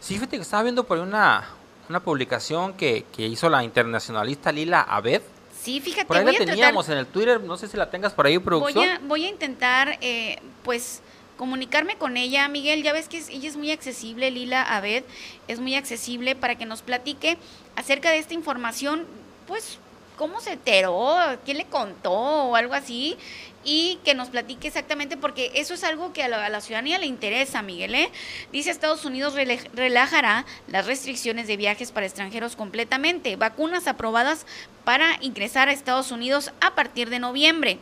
Sí, 0.00 0.14
fíjate 0.14 0.36
que 0.36 0.42
estaba 0.42 0.62
viendo 0.62 0.84
por 0.84 0.98
una, 0.98 1.46
una 1.88 2.00
publicación 2.00 2.74
que, 2.74 3.04
hizo 3.18 3.50
la 3.50 3.64
internacionalista 3.64 4.52
Lila 4.52 4.80
Abed. 4.80 5.22
Sí, 5.60 5.80
fíjate. 5.80 6.06
Por 6.06 6.16
ahí 6.16 6.24
la 6.24 6.32
teníamos 6.32 6.88
en 6.88 6.98
el 6.98 7.06
Twitter, 7.06 7.40
no 7.40 7.56
sé 7.58 7.68
si 7.68 7.76
la 7.76 7.90
tengas 7.90 8.14
por 8.14 8.26
ahí, 8.26 8.38
producción. 8.38 8.84
Voy 8.84 8.88
a, 8.88 8.98
voy 9.02 9.24
a 9.26 9.28
intentar, 9.28 9.98
eh, 10.00 10.38
pues, 10.62 11.02
comunicarme 11.38 11.96
con 11.96 12.18
ella. 12.18 12.46
Miguel, 12.48 12.82
ya 12.82 12.92
ves 12.92 13.08
que 13.08 13.16
ella 13.16 13.48
es 13.48 13.56
muy 13.56 13.70
accesible, 13.70 14.30
Lila 14.30 14.62
Abed, 14.62 15.04
es 15.46 15.60
muy 15.60 15.74
accesible 15.74 16.34
para 16.34 16.58
que 16.58 16.66
nos 16.66 16.82
platique 16.82 17.38
acerca 17.76 18.10
de 18.10 18.18
esta 18.18 18.34
información, 18.34 19.06
pues, 19.46 19.78
cómo 20.16 20.40
se 20.40 20.54
enteró, 20.54 21.16
quién 21.44 21.56
le 21.58 21.64
contó 21.64 22.12
o 22.12 22.56
algo 22.56 22.74
así, 22.74 23.16
y 23.64 23.98
que 24.04 24.14
nos 24.14 24.28
platique 24.28 24.66
exactamente, 24.66 25.16
porque 25.16 25.52
eso 25.54 25.74
es 25.74 25.84
algo 25.84 26.12
que 26.12 26.24
a 26.24 26.28
la, 26.28 26.60
ciudadanía 26.60 26.98
le 26.98 27.06
interesa, 27.06 27.62
Miguel. 27.62 27.94
¿eh? 27.94 28.10
Dice 28.52 28.70
Estados 28.70 29.04
Unidos 29.04 29.34
relajará 29.74 30.44
las 30.66 30.86
restricciones 30.86 31.46
de 31.46 31.56
viajes 31.56 31.92
para 31.92 32.06
extranjeros 32.06 32.56
completamente, 32.56 33.36
vacunas 33.36 33.86
aprobadas 33.86 34.44
para 34.84 35.18
ingresar 35.20 35.68
a 35.68 35.72
Estados 35.72 36.10
Unidos 36.10 36.52
a 36.60 36.74
partir 36.74 37.10
de 37.10 37.20
noviembre. 37.20 37.78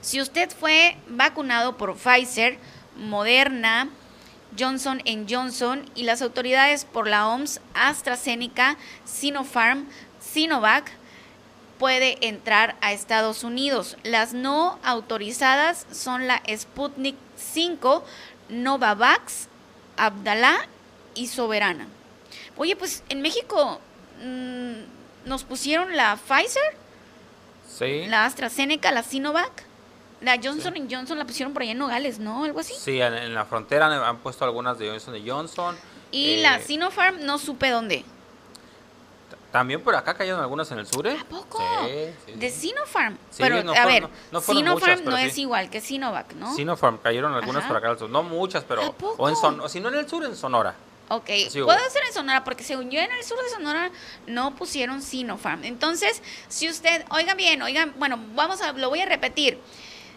Si 0.00 0.20
usted 0.20 0.50
fue 0.50 0.96
vacunado 1.08 1.76
por 1.76 1.96
Pfizer, 1.96 2.58
Moderna, 2.96 3.88
Johnson 4.58 5.02
Johnson 5.28 5.88
y 5.94 6.02
las 6.04 6.20
autoridades 6.22 6.84
por 6.84 7.08
la 7.08 7.28
OMS, 7.28 7.60
AstraZeneca, 7.74 8.76
Sinopharm, 9.04 9.88
Sinovac, 10.20 10.90
puede 11.78 12.28
entrar 12.28 12.76
a 12.80 12.92
Estados 12.92 13.42
Unidos. 13.44 13.96
Las 14.04 14.34
no 14.34 14.78
autorizadas 14.84 15.86
son 15.90 16.28
la 16.28 16.42
Sputnik 16.54 17.16
5, 17.36 18.04
Novavax, 18.50 19.48
Abdalá 19.96 20.68
y 21.14 21.26
Soberana. 21.26 21.86
Oye, 22.56 22.76
pues 22.76 23.02
en 23.08 23.20
México 23.22 23.80
mm, 24.22 25.28
nos 25.28 25.44
pusieron 25.44 25.96
la 25.96 26.16
Pfizer, 26.16 26.62
Sí. 27.68 28.06
la 28.06 28.26
AstraZeneca, 28.26 28.92
la 28.92 29.02
Sinovac. 29.02 29.64
La 30.22 30.38
Johnson 30.42 30.74
Johnson 30.90 31.18
la 31.18 31.24
pusieron 31.24 31.52
por 31.52 31.62
allá 31.62 31.72
en 31.72 31.78
Nogales, 31.78 32.18
¿no? 32.18 32.44
Algo 32.44 32.60
así. 32.60 32.74
Sí, 32.78 33.00
en, 33.00 33.14
en 33.14 33.34
la 33.34 33.44
frontera 33.44 33.86
han, 34.08 34.18
puesto 34.18 34.44
algunas 34.44 34.78
de 34.78 34.88
Johnson 34.90 35.14
Johnson. 35.26 35.76
Y 36.10 36.34
Eh, 36.34 36.42
la 36.42 36.60
Sinopharm 36.60 37.24
no 37.24 37.38
supe 37.38 37.70
dónde. 37.70 38.04
También 39.50 39.82
por 39.82 39.94
acá 39.94 40.14
cayeron 40.14 40.40
algunas 40.40 40.70
en 40.70 40.78
el 40.78 40.86
sur, 40.86 41.06
¿eh? 41.06 41.16
¿A 41.20 41.24
poco? 41.24 41.58
Sí, 41.84 42.14
sí, 42.24 42.32
De 42.32 42.50
sí. 42.50 42.68
Sinopharm. 42.68 43.14
Sí, 43.30 43.36
pero, 43.42 43.62
no 43.62 43.72
a 43.72 43.74
fueron- 43.74 43.92
ver, 43.92 44.02
no- 44.02 44.10
no 44.32 44.40
Sinopharm 44.40 45.00
muchas, 45.00 45.02
no 45.02 45.16
sí. 45.18 45.22
es 45.24 45.38
igual 45.38 45.68
que 45.68 45.80
Sinovac, 45.82 46.32
¿no? 46.34 46.54
Sinopharm, 46.54 46.98
cayeron 46.98 47.34
algunas 47.34 47.64
Ajá. 47.64 47.68
por 47.80 47.84
acá, 47.90 48.06
no 48.08 48.22
muchas, 48.22 48.64
¿A 48.64 48.66
pero 48.68 48.92
poco? 48.92 49.22
o 49.22 49.28
en 49.28 49.36
Son- 49.36 49.60
o 49.60 49.68
si 49.68 49.80
no 49.80 49.88
en 49.90 49.96
el 49.96 50.08
sur, 50.08 50.24
en 50.24 50.34
Sonora. 50.36 50.74
Ok, 51.08 51.28
Sí, 51.50 51.60
puede 51.62 51.90
ser 51.90 52.02
en 52.06 52.14
Sonora, 52.14 52.42
porque 52.44 52.64
según 52.64 52.90
yo 52.90 52.98
en 52.98 53.12
el 53.12 53.22
sur 53.24 53.36
de 53.42 53.50
Sonora 53.50 53.90
no 54.26 54.54
pusieron 54.54 55.02
Sinopharm. 55.02 55.64
Entonces, 55.64 56.22
si 56.48 56.70
usted, 56.70 57.04
oigan 57.10 57.36
bien, 57.36 57.60
oigan, 57.60 57.92
bueno, 57.98 58.18
vamos 58.34 58.62
a, 58.62 58.72
lo 58.72 58.88
voy 58.88 59.00
a 59.00 59.06
repetir. 59.06 59.58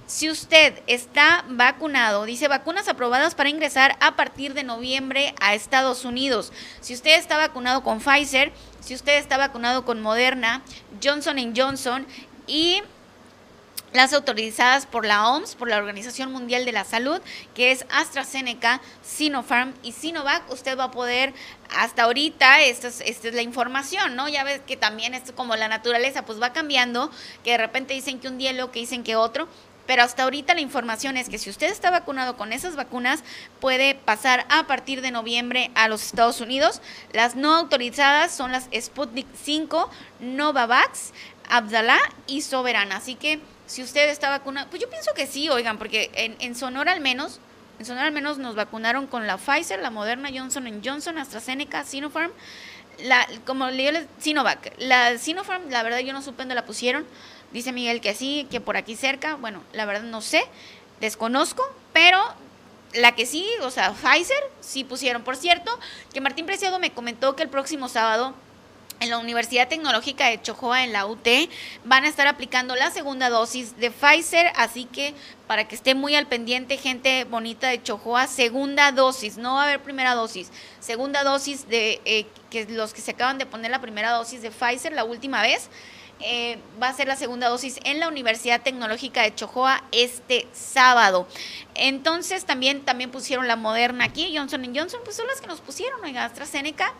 Si 0.07 0.29
usted 0.29 0.83
está 0.85 1.45
vacunado, 1.47 2.25
dice 2.25 2.47
vacunas 2.47 2.87
aprobadas 2.87 3.33
para 3.33 3.49
ingresar 3.49 3.97
a 4.01 4.15
partir 4.15 4.53
de 4.53 4.63
noviembre 4.63 5.33
a 5.41 5.55
Estados 5.55 6.05
Unidos. 6.05 6.53
Si 6.79 6.93
usted 6.93 7.17
está 7.17 7.37
vacunado 7.37 7.81
con 7.81 7.99
Pfizer, 7.99 8.51
si 8.81 8.93
usted 8.93 9.17
está 9.17 9.37
vacunado 9.37 9.83
con 9.83 10.03
Moderna, 10.03 10.61
Johnson 11.03 11.53
Johnson 11.55 12.05
y 12.45 12.83
las 13.93 14.13
autorizadas 14.13 14.85
por 14.85 15.05
la 15.05 15.27
OMS, 15.27 15.55
por 15.55 15.69
la 15.69 15.77
Organización 15.77 16.31
Mundial 16.31 16.65
de 16.65 16.71
la 16.71 16.83
Salud, 16.83 17.19
que 17.55 17.71
es 17.71 17.87
AstraZeneca, 17.89 18.81
Sinopharm 19.01 19.73
y 19.81 19.93
Sinovac, 19.93 20.51
usted 20.51 20.77
va 20.77 20.85
a 20.85 20.91
poder, 20.91 21.33
hasta 21.75 22.03
ahorita, 22.03 22.61
esta 22.61 22.89
es, 22.89 23.01
esta 23.01 23.29
es 23.29 23.33
la 23.33 23.41
información, 23.41 24.15
¿no? 24.15 24.27
Ya 24.27 24.43
ves 24.43 24.61
que 24.67 24.77
también 24.77 25.15
es 25.15 25.31
como 25.31 25.55
la 25.55 25.67
naturaleza, 25.67 26.25
pues 26.25 26.39
va 26.39 26.53
cambiando, 26.53 27.09
que 27.43 27.51
de 27.51 27.57
repente 27.57 27.93
dicen 27.95 28.19
que 28.19 28.27
un 28.27 28.37
día 28.37 28.53
lo 28.53 28.69
que 28.71 28.79
dicen 28.79 29.03
que 29.03 29.15
otro, 29.15 29.47
pero 29.87 30.03
hasta 30.03 30.23
ahorita 30.23 30.53
la 30.53 30.61
información 30.61 31.17
es 31.17 31.29
que 31.29 31.37
si 31.37 31.49
usted 31.49 31.67
está 31.67 31.91
vacunado 31.91 32.37
con 32.37 32.53
esas 32.53 32.75
vacunas, 32.75 33.23
puede 33.59 33.95
pasar 33.95 34.45
a 34.49 34.67
partir 34.67 35.01
de 35.01 35.11
noviembre 35.11 35.71
a 35.75 35.87
los 35.87 36.05
Estados 36.05 36.41
Unidos. 36.41 36.81
Las 37.13 37.35
no 37.35 37.55
autorizadas 37.55 38.35
son 38.35 38.51
las 38.51 38.69
Sputnik 38.73 39.27
5, 39.43 39.89
Novavax, 40.19 41.13
Abdalá 41.49 41.99
y 42.27 42.41
Soberana. 42.41 42.97
Así 42.97 43.15
que 43.15 43.39
si 43.65 43.83
usted 43.83 44.09
está 44.09 44.29
vacunado, 44.29 44.69
pues 44.69 44.81
yo 44.81 44.89
pienso 44.89 45.13
que 45.13 45.27
sí, 45.27 45.49
oigan, 45.49 45.77
porque 45.77 46.11
en, 46.13 46.35
en 46.39 46.55
Sonora 46.55 46.91
al 46.91 47.01
menos, 47.01 47.39
en 47.79 47.85
Sonora 47.85 48.07
al 48.07 48.13
menos 48.13 48.37
nos 48.37 48.55
vacunaron 48.55 49.07
con 49.07 49.27
la 49.27 49.37
Pfizer, 49.37 49.79
la 49.79 49.91
Moderna, 49.91 50.29
Johnson 50.33 50.81
Johnson, 50.83 51.17
AstraZeneca, 51.17 51.83
Sinopharm, 51.83 52.31
la, 53.03 53.27
como 53.45 53.69
le 53.69 53.91
digo, 53.91 54.05
Sinovac. 54.19 54.73
La 54.77 55.17
Sinopharm, 55.17 55.69
la 55.69 55.83
verdad 55.83 55.99
yo 55.99 56.13
no 56.13 56.21
supe 56.21 56.39
dónde 56.39 56.55
la 56.55 56.65
pusieron. 56.65 57.05
Dice 57.51 57.71
Miguel 57.71 58.01
que 58.01 58.13
sí, 58.13 58.47
que 58.49 58.61
por 58.61 58.77
aquí 58.77 58.95
cerca. 58.95 59.35
Bueno, 59.35 59.63
la 59.73 59.85
verdad 59.85 60.03
no 60.03 60.21
sé, 60.21 60.43
desconozco, 60.99 61.63
pero 61.93 62.19
la 62.93 63.13
que 63.13 63.25
sí, 63.25 63.47
o 63.61 63.71
sea, 63.71 63.93
Pfizer, 63.93 64.41
sí 64.61 64.83
pusieron. 64.83 65.23
Por 65.23 65.35
cierto, 65.35 65.77
que 66.13 66.21
Martín 66.21 66.45
Preciado 66.45 66.79
me 66.79 66.91
comentó 66.91 67.35
que 67.35 67.43
el 67.43 67.49
próximo 67.49 67.89
sábado 67.89 68.33
en 68.99 69.09
la 69.09 69.17
Universidad 69.17 69.67
Tecnológica 69.67 70.27
de 70.27 70.41
Chojoa, 70.41 70.83
en 70.83 70.93
la 70.93 71.05
UT, 71.05 71.27
van 71.83 72.05
a 72.05 72.07
estar 72.07 72.27
aplicando 72.27 72.75
la 72.75 72.91
segunda 72.91 73.29
dosis 73.29 73.77
de 73.77 73.91
Pfizer, 73.91 74.51
así 74.55 74.85
que 74.85 75.13
para 75.47 75.67
que 75.67 75.75
esté 75.75 75.95
muy 75.95 76.15
al 76.15 76.27
pendiente, 76.27 76.77
gente 76.77 77.23
bonita 77.25 77.67
de 77.67 77.81
Chojoa, 77.83 78.27
segunda 78.27 78.91
dosis, 78.91 79.37
no 79.37 79.55
va 79.55 79.61
a 79.61 79.65
haber 79.65 79.81
primera 79.81 80.15
dosis, 80.15 80.51
segunda 80.79 81.23
dosis 81.23 81.67
de 81.67 82.01
eh, 82.05 82.25
que 82.49 82.65
los 82.65 82.93
que 82.93 83.01
se 83.01 83.11
acaban 83.11 83.37
de 83.37 83.45
poner 83.45 83.71
la 83.71 83.81
primera 83.81 84.11
dosis 84.11 84.41
de 84.41 84.51
Pfizer 84.51 84.93
la 84.93 85.03
última 85.03 85.41
vez. 85.41 85.69
eh, 86.21 86.57
va 86.81 86.89
a 86.89 86.93
ser 86.93 87.07
la 87.07 87.15
segunda 87.15 87.49
dosis 87.49 87.79
en 87.83 87.99
la 87.99 88.07
Universidad 88.07 88.61
Tecnológica 88.61 89.21
de 89.21 89.35
Chojoa 89.35 89.83
este 89.91 90.47
sábado. 90.53 91.27
Entonces 91.75 92.45
también, 92.45 92.85
también 92.85 93.11
pusieron 93.11 93.47
la 93.47 93.55
moderna 93.55 94.05
aquí, 94.05 94.33
Johnson 94.35 94.63
Johnson, 94.73 95.01
pues 95.03 95.17
son 95.17 95.27
las 95.27 95.41
que 95.41 95.47
nos 95.47 95.59
pusieron, 95.61 96.03
oiga, 96.03 96.23
AstraZeneca, 96.25 96.93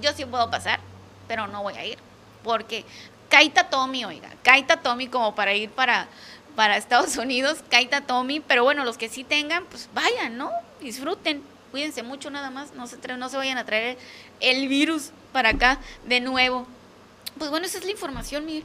yo 0.00 0.12
sí 0.12 0.24
puedo 0.24 0.50
pasar, 0.50 0.80
pero 1.28 1.46
no 1.46 1.62
voy 1.62 1.74
a 1.74 1.84
ir, 1.84 1.98
porque 2.42 2.84
Kaita 3.28 3.68
Tommy, 3.70 4.04
oiga, 4.04 4.30
Kaita 4.42 4.78
Tommy 4.78 5.08
como 5.08 5.34
para 5.34 5.54
ir 5.54 5.70
para, 5.70 6.08
para 6.56 6.76
Estados 6.76 7.16
Unidos, 7.16 7.58
Kaita 7.70 8.00
Tommy, 8.00 8.40
pero 8.40 8.64
bueno, 8.64 8.84
los 8.84 8.98
que 8.98 9.08
sí 9.08 9.22
tengan, 9.22 9.64
pues 9.66 9.88
vayan, 9.94 10.38
¿no? 10.38 10.50
Disfruten, 10.80 11.42
cuídense 11.70 12.02
mucho 12.02 12.30
nada 12.30 12.50
más, 12.50 12.72
no 12.72 12.86
se, 12.86 12.96
no 13.16 13.28
se 13.28 13.36
vayan 13.36 13.58
a 13.58 13.64
traer 13.64 13.98
el 14.40 14.66
virus 14.68 15.12
para 15.32 15.50
acá 15.50 15.78
de 16.06 16.20
nuevo. 16.20 16.66
Pues 17.38 17.50
bueno, 17.50 17.66
esa 17.66 17.78
es 17.78 17.84
la 17.84 17.90
información, 17.90 18.46
Miguel. 18.46 18.64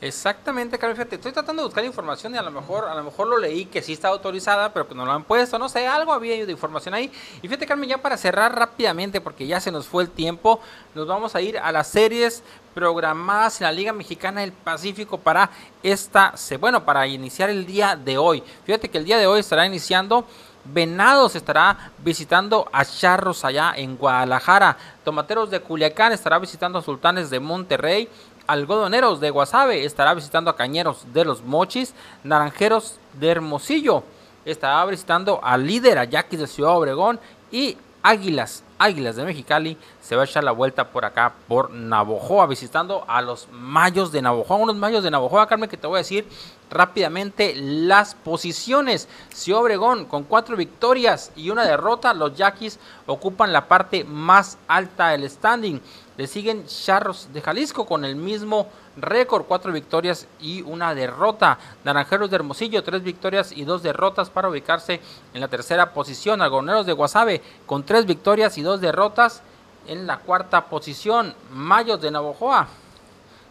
Exactamente, 0.00 0.78
Carmen, 0.78 0.96
fíjate, 0.96 1.16
estoy 1.16 1.32
tratando 1.32 1.62
de 1.62 1.66
buscar 1.66 1.84
información 1.84 2.32
y 2.32 2.38
a 2.38 2.42
lo 2.42 2.52
mejor, 2.52 2.84
a 2.84 2.94
lo 2.94 3.02
mejor 3.02 3.26
lo 3.26 3.36
leí 3.36 3.64
que 3.64 3.82
sí 3.82 3.94
está 3.94 4.06
autorizada, 4.06 4.72
pero 4.72 4.86
que 4.86 4.94
no 4.94 5.04
lo 5.04 5.10
han 5.10 5.24
puesto, 5.24 5.58
no 5.58 5.68
sé, 5.68 5.88
algo 5.88 6.12
había 6.12 6.46
de 6.46 6.52
información 6.52 6.94
ahí. 6.94 7.10
Y 7.42 7.48
fíjate, 7.48 7.66
Carmen, 7.66 7.88
ya 7.88 7.98
para 7.98 8.16
cerrar 8.16 8.56
rápidamente, 8.56 9.20
porque 9.20 9.48
ya 9.48 9.58
se 9.58 9.72
nos 9.72 9.88
fue 9.88 10.04
el 10.04 10.10
tiempo, 10.10 10.60
nos 10.94 11.08
vamos 11.08 11.34
a 11.34 11.40
ir 11.40 11.58
a 11.58 11.72
las 11.72 11.88
series 11.88 12.44
programadas 12.74 13.60
en 13.60 13.64
la 13.64 13.72
Liga 13.72 13.92
Mexicana 13.92 14.42
del 14.42 14.52
Pacífico 14.52 15.18
para 15.18 15.50
esta, 15.82 16.32
bueno, 16.60 16.84
para 16.84 17.04
iniciar 17.08 17.50
el 17.50 17.66
día 17.66 17.96
de 17.96 18.18
hoy. 18.18 18.44
Fíjate 18.66 18.88
que 18.88 18.98
el 18.98 19.04
día 19.04 19.18
de 19.18 19.26
hoy 19.26 19.40
estará 19.40 19.66
iniciando 19.66 20.24
Venados 20.64 21.34
estará 21.34 21.92
visitando 21.98 22.68
a 22.72 22.84
Charros 22.84 23.44
allá 23.44 23.72
en 23.76 23.96
Guadalajara. 23.96 24.76
Tomateros 25.02 25.50
de 25.50 25.60
Culiacán 25.60 26.12
estará 26.12 26.38
visitando 26.38 26.78
a 26.78 26.82
Sultanes 26.82 27.30
de 27.30 27.40
Monterrey. 27.40 28.08
Algodoneros 28.48 29.20
de 29.20 29.28
Guasave 29.28 29.84
estará 29.84 30.14
visitando 30.14 30.50
a 30.50 30.56
Cañeros 30.56 31.04
de 31.12 31.26
los 31.26 31.42
Mochis. 31.42 31.92
Naranjeros 32.24 32.96
de 33.12 33.28
Hermosillo 33.28 34.02
estará 34.46 34.84
visitando 34.86 35.38
a 35.44 35.58
Líder, 35.58 35.98
a 35.98 36.04
Yaquis 36.04 36.40
de 36.40 36.46
Ciudad 36.46 36.76
Obregón. 36.76 37.20
Y 37.52 37.76
Águilas, 38.02 38.64
Águilas 38.78 39.16
de 39.16 39.24
Mexicali 39.24 39.76
se 40.00 40.16
va 40.16 40.22
a 40.22 40.24
echar 40.24 40.44
la 40.44 40.52
vuelta 40.52 40.90
por 40.90 41.04
acá, 41.04 41.34
por 41.48 41.70
Navojoa, 41.70 42.46
visitando 42.46 43.04
a 43.08 43.20
los 43.20 43.48
Mayos 43.50 44.12
de 44.12 44.22
Navojoa. 44.22 44.56
Unos 44.56 44.76
Mayos 44.76 45.02
de 45.02 45.10
Navojoa, 45.10 45.46
Carmen, 45.48 45.68
que 45.68 45.76
te 45.76 45.86
voy 45.86 45.96
a 45.96 45.98
decir 45.98 46.26
rápidamente 46.70 47.54
las 47.56 48.14
posiciones. 48.14 49.08
Ciudad 49.30 49.62
Obregón 49.62 50.04
con 50.04 50.24
cuatro 50.24 50.56
victorias 50.56 51.32
y 51.34 51.50
una 51.50 51.64
derrota. 51.64 52.14
Los 52.14 52.36
Yaquis 52.36 52.78
ocupan 53.06 53.52
la 53.52 53.68
parte 53.68 54.04
más 54.04 54.58
alta 54.68 55.08
del 55.08 55.28
standing. 55.28 55.80
Le 56.16 56.26
siguen 56.26 56.66
Charros 56.66 57.28
de 57.32 57.40
Jalisco 57.40 57.86
con 57.86 58.04
el 58.04 58.16
mismo 58.16 58.66
récord, 58.96 59.44
cuatro 59.44 59.72
victorias 59.72 60.26
y 60.40 60.62
una 60.62 60.92
derrota. 60.92 61.58
Naranjeros 61.84 62.28
de 62.28 62.36
Hermosillo, 62.36 62.82
tres 62.82 63.04
victorias 63.04 63.52
y 63.52 63.64
dos 63.64 63.84
derrotas 63.84 64.28
para 64.28 64.48
ubicarse 64.48 65.00
en 65.32 65.40
la 65.40 65.48
tercera 65.48 65.92
posición. 65.92 66.42
Algoneros 66.42 66.86
de 66.86 66.92
Guasave 66.92 67.40
con 67.66 67.84
tres 67.84 68.04
victorias 68.04 68.58
y 68.58 68.62
dos 68.62 68.67
derrotas 68.76 69.42
en 69.86 70.06
la 70.06 70.18
cuarta 70.18 70.66
posición. 70.66 71.34
Mayos 71.50 72.00
de 72.00 72.10
Navojoa 72.10 72.68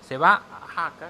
se 0.08 0.18
va 0.18 0.42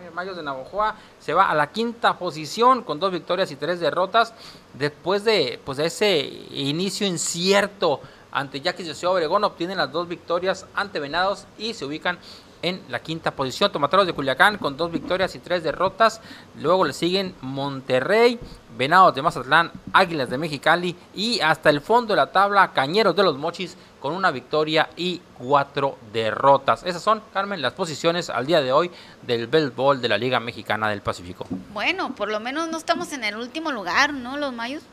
en 0.07 0.15
Mayos 0.15 0.37
de 0.37 0.43
Navojoa 0.43 0.95
se 1.19 1.33
va 1.33 1.49
a 1.49 1.55
la 1.55 1.71
quinta 1.71 2.17
posición 2.17 2.83
con 2.83 3.01
dos 3.01 3.11
victorias 3.11 3.51
y 3.51 3.57
tres 3.57 3.81
derrotas 3.81 4.33
después 4.73 5.25
de 5.25 5.59
pues 5.65 5.77
de 5.77 5.87
ese 5.87 6.19
inicio 6.51 7.05
incierto 7.05 7.99
ante 8.31 8.61
Yaquis 8.61 8.99
de 8.99 9.07
Obregón 9.07 9.43
obtienen 9.43 9.77
las 9.77 9.91
dos 9.91 10.07
victorias 10.07 10.65
ante 10.73 11.01
Venados 11.01 11.47
y 11.57 11.73
se 11.73 11.83
ubican 11.83 12.17
en 12.61 12.81
la 12.89 12.99
quinta 12.99 13.31
posición. 13.31 13.71
Tomateros 13.71 14.05
de 14.05 14.13
Culiacán 14.13 14.57
con 14.57 14.77
dos 14.77 14.91
victorias 14.91 15.35
y 15.35 15.39
tres 15.39 15.63
derrotas. 15.63 16.21
Luego 16.59 16.85
le 16.85 16.93
siguen 16.93 17.35
Monterrey, 17.41 18.39
Venados 18.77 19.15
de 19.15 19.21
Mazatlán, 19.21 19.71
Águilas 19.93 20.29
de 20.29 20.37
Mexicali 20.37 20.95
y 21.15 21.39
hasta 21.39 21.69
el 21.69 21.81
fondo 21.81 22.13
de 22.13 22.17
la 22.17 22.31
tabla 22.31 22.71
Cañeros 22.73 23.15
de 23.15 23.23
los 23.23 23.37
Mochis 23.37 23.77
con 23.99 24.13
una 24.13 24.31
victoria 24.31 24.89
y 24.95 25.21
cuatro 25.37 25.97
derrotas. 26.13 26.83
Esas 26.83 27.01
son, 27.01 27.21
Carmen, 27.33 27.61
las 27.61 27.73
posiciones 27.73 28.29
al 28.29 28.45
día 28.45 28.61
de 28.61 28.71
hoy 28.71 28.91
del 29.23 29.47
béisbol 29.47 30.01
de 30.01 30.09
la 30.09 30.17
Liga 30.17 30.39
Mexicana 30.39 30.89
del 30.89 31.01
Pacífico. 31.01 31.47
Bueno, 31.73 32.13
por 32.13 32.29
lo 32.29 32.39
menos 32.39 32.69
no 32.69 32.77
estamos 32.77 33.11
en 33.13 33.23
el 33.23 33.35
último 33.35 33.71
lugar, 33.71 34.13
¿no? 34.13 34.37
Los 34.37 34.53
mayos. 34.53 34.83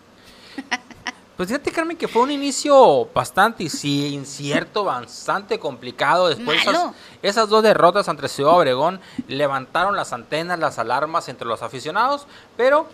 Pues 1.37 1.49
fíjate, 1.49 1.73
Carmen, 1.73 1.97
que 1.97 2.07
fue 2.07 2.23
un 2.23 2.31
inicio 2.31 3.07
bastante 3.13 3.69
sí, 3.69 4.15
incierto, 4.15 4.85
bastante 4.85 5.59
complicado. 5.59 6.29
Después 6.29 6.63
esas, 6.63 6.93
esas 7.23 7.49
dos 7.49 7.63
derrotas 7.65 8.09
ante 8.09 8.29
Ciudad 8.29 8.53
Obregón 8.53 9.01
levantaron 9.27 9.97
las 9.97 10.13
antenas, 10.13 10.61
las 10.61 10.79
alarmas 10.79 11.29
entre 11.29 11.49
los 11.49 11.63
aficionados, 11.63 12.29
pero 12.57 12.87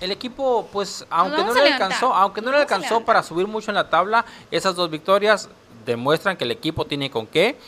el 0.00 0.12
equipo, 0.12 0.68
pues, 0.72 1.06
aunque 1.10 1.42
no 1.42 1.52
le 1.52 1.54
levantar, 1.54 1.72
alcanzó, 1.72 2.14
aunque 2.14 2.40
no 2.40 2.52
le 2.52 2.58
alcanzó 2.58 3.00
para 3.00 3.24
subir 3.24 3.48
mucho 3.48 3.72
en 3.72 3.74
la 3.74 3.90
tabla, 3.90 4.24
esas 4.52 4.76
dos 4.76 4.90
victorias 4.90 5.48
demuestran 5.84 6.36
que 6.36 6.44
el 6.44 6.52
equipo 6.52 6.84
tiene 6.84 7.10
con 7.10 7.26
qué. 7.26 7.58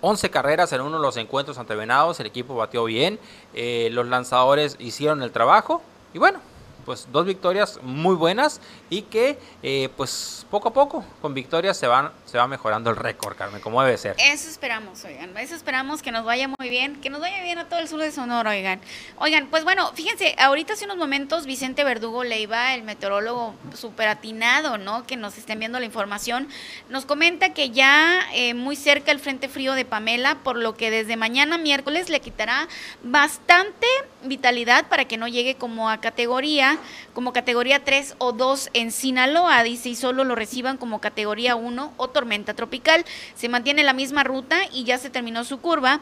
11 0.00 0.30
carreras 0.30 0.72
en 0.72 0.80
uno 0.80 0.96
de 0.96 1.02
los 1.02 1.18
encuentros 1.18 1.58
ante 1.58 1.74
Venados, 1.74 2.18
el 2.20 2.26
equipo 2.26 2.54
batió 2.54 2.84
bien, 2.84 3.18
eh, 3.52 3.88
los 3.92 4.06
lanzadores 4.06 4.76
hicieron 4.78 5.22
el 5.22 5.32
trabajo 5.32 5.82
y 6.14 6.18
bueno, 6.18 6.40
pues 6.86 7.08
dos 7.12 7.26
victorias 7.26 7.80
muy 7.82 8.14
buenas 8.14 8.60
y 8.88 9.02
que 9.02 9.38
eh, 9.62 9.90
pues 9.96 10.46
poco 10.50 10.68
a 10.68 10.72
poco 10.72 11.04
con 11.20 11.34
victorias 11.34 11.76
se 11.76 11.88
van 11.88 12.12
se 12.24 12.38
va 12.38 12.46
mejorando 12.46 12.90
el 12.90 12.96
récord, 12.96 13.36
Carmen, 13.36 13.60
como 13.60 13.82
debe 13.82 13.98
ser. 13.98 14.16
Eso 14.18 14.48
esperamos, 14.48 15.04
oigan, 15.04 15.36
eso 15.36 15.54
esperamos 15.54 16.00
que 16.02 16.12
nos 16.12 16.24
vaya 16.24 16.48
muy 16.48 16.70
bien, 16.70 17.00
que 17.00 17.10
nos 17.10 17.20
vaya 17.20 17.42
bien 17.42 17.58
a 17.58 17.68
todo 17.68 17.80
el 17.80 17.88
sur 17.88 18.00
de 18.00 18.12
Sonora, 18.12 18.50
oigan. 18.50 18.80
Oigan, 19.18 19.48
pues 19.48 19.64
bueno, 19.64 19.90
fíjense, 19.94 20.36
ahorita 20.38 20.74
hace 20.74 20.84
unos 20.84 20.96
momentos 20.96 21.44
Vicente 21.46 21.82
Verdugo 21.82 22.24
Leiva, 22.24 22.74
el 22.74 22.84
meteorólogo 22.84 23.54
súper 23.74 24.08
atinado, 24.08 24.78
¿no? 24.78 25.06
Que 25.06 25.16
nos 25.16 25.36
estén 25.38 25.58
viendo 25.58 25.80
la 25.80 25.86
información, 25.86 26.48
nos 26.88 27.04
comenta 27.04 27.52
que 27.52 27.70
ya 27.70 28.20
eh, 28.32 28.54
muy 28.54 28.76
cerca 28.76 29.10
el 29.10 29.18
Frente 29.18 29.48
Frío 29.48 29.74
de 29.74 29.84
Pamela, 29.84 30.36
por 30.44 30.56
lo 30.56 30.76
que 30.76 30.90
desde 30.90 31.16
mañana 31.16 31.58
miércoles 31.58 32.08
le 32.08 32.20
quitará 32.20 32.68
bastante 33.02 33.86
vitalidad 34.22 34.88
para 34.88 35.06
que 35.06 35.16
no 35.16 35.28
llegue 35.28 35.56
como 35.56 35.90
a 35.90 36.00
categoría, 36.00 36.78
como 37.14 37.32
categoría 37.32 37.84
3 37.84 38.16
o 38.18 38.32
2 38.32 38.70
en 38.72 38.90
Sinaloa, 38.90 39.62
dice, 39.62 39.90
y 39.90 39.96
solo 39.96 40.24
lo 40.24 40.34
reciban 40.34 40.76
como 40.76 41.00
categoría 41.00 41.56
1 41.56 41.92
o 41.96 42.08
tormenta 42.08 42.54
tropical. 42.54 43.04
Se 43.34 43.48
mantiene 43.48 43.84
la 43.84 43.92
misma 43.92 44.24
ruta 44.24 44.58
y 44.72 44.84
ya 44.84 44.98
se 44.98 45.10
terminó 45.10 45.44
su 45.44 45.60
curva 45.60 46.00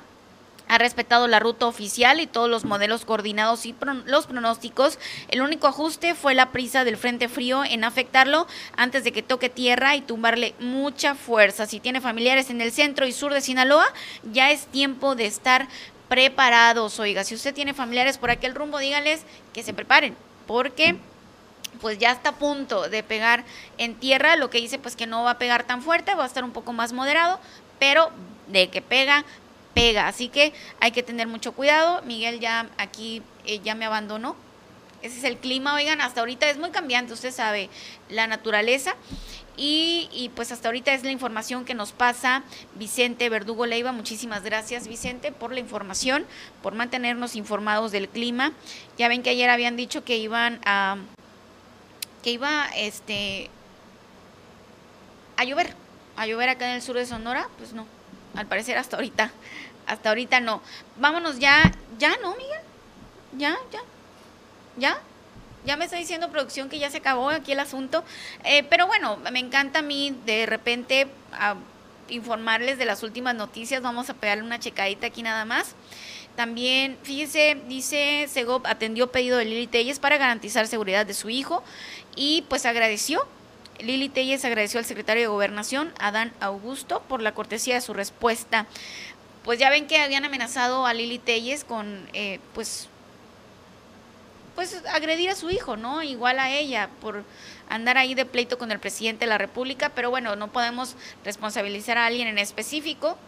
ha 0.69 0.79
respetado 0.79 1.29
la 1.29 1.41
ruta 1.41 1.67
oficial 1.67 2.21
y 2.21 2.27
todos 2.27 2.49
los 2.49 2.65
modelos 2.65 3.05
coordinados 3.05 3.67
y 3.67 3.75
los 4.07 4.27
pronósticos. 4.27 4.99
El 5.29 5.43
único 5.43 5.67
ajuste 5.67 6.15
fue 6.15 6.35
la 6.35 6.53
prisa 6.53 6.85
del 6.85 6.97
Frente 6.97 7.29
Frío 7.29 7.65
en 7.65 7.85
afectarlo 7.85 8.47
antes 8.77 9.05
de 9.05 9.13
que 9.13 9.23
toque 9.23 9.49
tierra 9.49 9.95
y 9.97 10.01
tumbarle 10.01 10.55
mucha 10.61 11.15
fuerza. 11.15 11.67
Si 11.67 11.81
tiene 11.81 12.01
familiares 12.01 12.51
en 12.51 12.61
el 12.61 12.73
centro 12.73 13.07
y 13.07 13.13
sur 13.13 13.35
de 13.35 13.41
Sinaloa, 13.41 13.87
ya 14.33 14.51
es 14.51 14.67
tiempo 14.67 15.15
de 15.15 15.27
estar 15.27 15.69
preparados. 16.15 17.01
Oiga, 17.01 17.25
si 17.25 17.35
usted 17.35 17.53
tiene 17.53 17.75
familiares 17.75 18.19
por 18.19 18.31
aquel 18.31 18.55
rumbo, 18.55 18.79
díganles 18.79 19.23
que 19.53 19.65
se 19.65 19.75
preparen, 19.75 20.17
porque 20.47 20.95
pues 21.81 21.99
ya 21.99 22.13
está 22.13 22.29
a 22.29 22.37
punto 22.37 22.89
de 22.89 23.03
pegar 23.03 23.45
en 23.79 23.97
tierra, 23.97 24.37
lo 24.37 24.49
que 24.49 24.59
dice 24.59 24.79
pues 24.79 24.95
que 24.95 25.09
no 25.09 25.25
va 25.25 25.33
a 25.33 25.39
pegar 25.39 25.65
tan 25.65 25.83
fuerte, 25.83 26.15
va 26.15 26.23
a 26.23 26.29
estar 26.29 26.45
un 26.45 26.53
poco 26.53 26.73
más 26.73 26.93
moderado, 26.93 27.41
pero 27.81 28.13
de 28.47 28.71
que 28.71 28.81
pega, 28.81 29.25
pega. 29.75 30.07
Así 30.07 30.29
que 30.29 30.53
hay 30.79 30.93
que 30.93 31.03
tener 31.03 31.27
mucho 31.27 31.51
cuidado. 31.51 32.01
Miguel 32.03 32.39
ya 32.39 32.69
aquí 32.79 33.21
eh, 33.45 33.59
ya 33.65 33.75
me 33.75 33.85
abandonó. 33.85 34.37
Ese 35.03 35.19
es 35.19 35.25
el 35.25 35.37
clima, 35.37 35.75
oigan, 35.75 36.01
hasta 36.01 36.21
ahorita 36.21 36.49
es 36.49 36.59
muy 36.59 36.71
cambiante, 36.71 37.13
usted 37.13 37.33
sabe, 37.33 37.71
la 38.09 38.29
naturaleza. 38.29 38.95
Y, 39.57 40.31
pues 40.35 40.51
hasta 40.51 40.69
ahorita 40.69 40.93
es 40.95 41.05
la 41.05 41.13
información 41.13 41.65
que 41.65 41.75
nos 41.75 41.93
pasa 41.93 42.43
Vicente 42.75 43.29
Verdugo 43.29 43.67
Leiva. 43.67 43.93
Muchísimas 43.93 44.43
gracias 44.43 44.89
Vicente 44.89 45.31
por 45.31 45.53
la 45.53 45.61
información, 45.61 46.27
por 46.63 46.75
mantenernos 46.75 47.37
informados 47.37 47.93
del 47.93 48.09
clima. 48.09 48.53
Ya 48.99 49.09
ven 49.09 49.23
que 49.23 49.31
ayer 49.31 49.51
habían 49.51 49.77
dicho 49.77 50.05
que 50.05 50.17
iban 50.17 50.61
a 50.65 50.97
que 52.23 52.31
iba 52.31 52.67
este 52.75 53.51
a 55.37 55.45
llover, 55.45 55.75
a 56.17 56.27
llover 56.27 56.49
acá 56.49 56.69
en 56.69 56.77
el 56.77 56.83
sur 56.83 56.97
de 56.97 57.07
Sonora, 57.07 57.49
pues 57.59 57.73
no, 57.75 57.87
al 58.35 58.47
parecer 58.47 58.79
hasta 58.79 58.97
ahorita, 58.97 59.31
hasta 59.87 60.09
ahorita 60.09 60.41
no. 60.41 60.63
Vámonos 60.97 61.39
ya, 61.39 61.73
ya 61.99 62.17
no, 62.23 62.35
Miguel, 62.37 62.61
ya, 63.37 63.57
ya, 63.71 63.81
ya, 64.77 65.01
ya 65.65 65.77
me 65.77 65.85
está 65.85 65.97
diciendo 65.97 66.31
producción 66.31 66.69
que 66.69 66.79
ya 66.79 66.91
se 66.91 66.99
acabó 66.99 67.31
aquí 67.31 67.53
el 67.53 67.61
asunto, 67.61 68.05
eh, 68.45 68.63
pero 68.65 68.87
bueno, 68.87 69.19
me 69.33 69.39
encanta 69.39 69.81
a 69.81 69.83
mí 69.83 70.17
de 70.27 70.47
repente 70.47 71.09
informarles 72.09 72.79
de 72.79 72.85
las 72.85 73.03
últimas 73.03 73.35
noticias, 73.35 73.83
vamos 73.83 74.11
a 74.11 74.15
pegarle 74.15 74.45
una 74.45 74.59
checadita 74.59 75.07
aquí 75.07 75.23
nada 75.23 75.45
más. 75.45 75.75
También, 76.37 76.99
fíjese, 77.03 77.57
dice 77.69 78.27
Segov 78.29 78.67
atendió 78.67 79.11
pedido 79.13 79.39
de 79.39 79.45
Lili 79.45 79.69
Telles 79.69 80.01
para 80.01 80.19
garantizar 80.19 80.67
seguridad 80.67 81.07
de 81.07 81.15
su 81.15 81.31
hijo 81.31 81.63
y 82.17 82.45
pues 82.49 82.67
agradeció. 82.67 83.27
Lili 83.79 84.09
Telles 84.09 84.45
agradeció 84.45 84.79
al 84.79 84.85
secretario 84.85 85.23
de 85.23 85.27
Gobernación, 85.29 85.93
Adán 85.99 86.33
Augusto, 86.41 87.03
por 87.09 87.23
la 87.23 87.35
cortesía 87.35 87.75
de 87.75 87.81
su 87.81 87.95
respuesta. 87.95 88.67
Pues 89.45 89.59
ya 89.59 89.71
ven 89.71 89.87
que 89.87 89.99
habían 89.99 90.25
amenazado 90.25 90.87
a 90.87 90.95
Lili 90.95 91.19
Telles 91.19 91.65
con, 91.65 92.09
eh, 92.15 92.41
pues, 92.53 92.89
pues 94.55 94.83
agredir 94.93 95.31
a 95.31 95.35
su 95.35 95.51
hijo, 95.51 95.77
¿no? 95.77 96.03
Igual 96.03 96.39
a 96.39 96.51
ella, 96.51 96.89
por 97.01 97.25
andar 97.69 97.99
ahí 97.99 98.15
de 98.15 98.25
pleito 98.25 98.59
con 98.59 98.73
el 98.73 98.79
presidente 98.79 99.25
de 99.25 99.31
la 99.31 99.39
República, 99.39 99.91
pero 99.91 100.11
bueno, 100.11 100.37
no 100.37 100.53
podemos 100.53 100.97
responsabilizar 101.25 101.99
a 101.99 102.07
alguien 102.07 102.29
en 102.29 102.39
específico. 102.39 103.19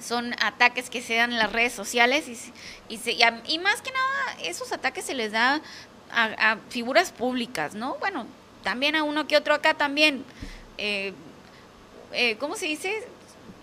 Son 0.00 0.34
ataques 0.42 0.90
que 0.90 1.00
se 1.00 1.14
dan 1.14 1.32
en 1.32 1.38
las 1.38 1.52
redes 1.52 1.72
sociales 1.72 2.28
y, 2.28 2.94
y, 2.94 3.00
y 3.46 3.58
más 3.58 3.80
que 3.80 3.90
nada 3.92 4.42
esos 4.42 4.72
ataques 4.72 5.06
se 5.06 5.14
les 5.14 5.32
da 5.32 5.62
a, 6.10 6.58
figuras 6.68 7.12
públicas, 7.12 7.74
¿no? 7.74 7.96
Bueno, 7.98 8.26
también 8.62 8.96
a 8.96 9.02
uno 9.02 9.26
que 9.26 9.36
otro 9.36 9.54
acá 9.54 9.74
también, 9.74 10.24
eh, 10.78 11.12
eh, 12.12 12.36
¿cómo 12.38 12.56
se 12.56 12.66
dice? 12.66 13.06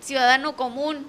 Ciudadano 0.00 0.56
común, 0.56 1.06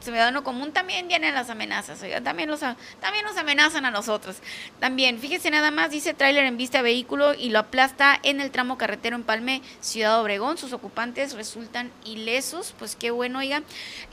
ciudadano 0.00 0.44
común 0.44 0.72
también 0.72 1.08
vienen 1.08 1.34
las 1.34 1.50
amenazas, 1.50 2.02
también, 2.22 2.48
los, 2.48 2.60
también 2.60 3.24
nos 3.24 3.36
amenazan 3.36 3.84
a 3.84 3.90
nosotros. 3.90 4.36
También, 4.80 5.18
fíjese 5.18 5.50
nada 5.50 5.70
más, 5.70 5.90
dice 5.90 6.14
tráiler 6.14 6.44
en 6.44 6.56
vista 6.56 6.82
vehículo 6.82 7.34
y 7.34 7.50
lo 7.50 7.58
aplasta 7.58 8.18
en 8.22 8.40
el 8.40 8.50
tramo 8.50 8.78
carretero 8.78 9.16
en 9.16 9.24
Palme, 9.24 9.62
Ciudad 9.80 10.20
Obregón. 10.20 10.58
Sus 10.58 10.72
ocupantes 10.72 11.34
resultan 11.34 11.90
ilesos, 12.04 12.74
pues 12.78 12.96
qué 12.96 13.10
bueno, 13.10 13.40
oiga. 13.40 13.62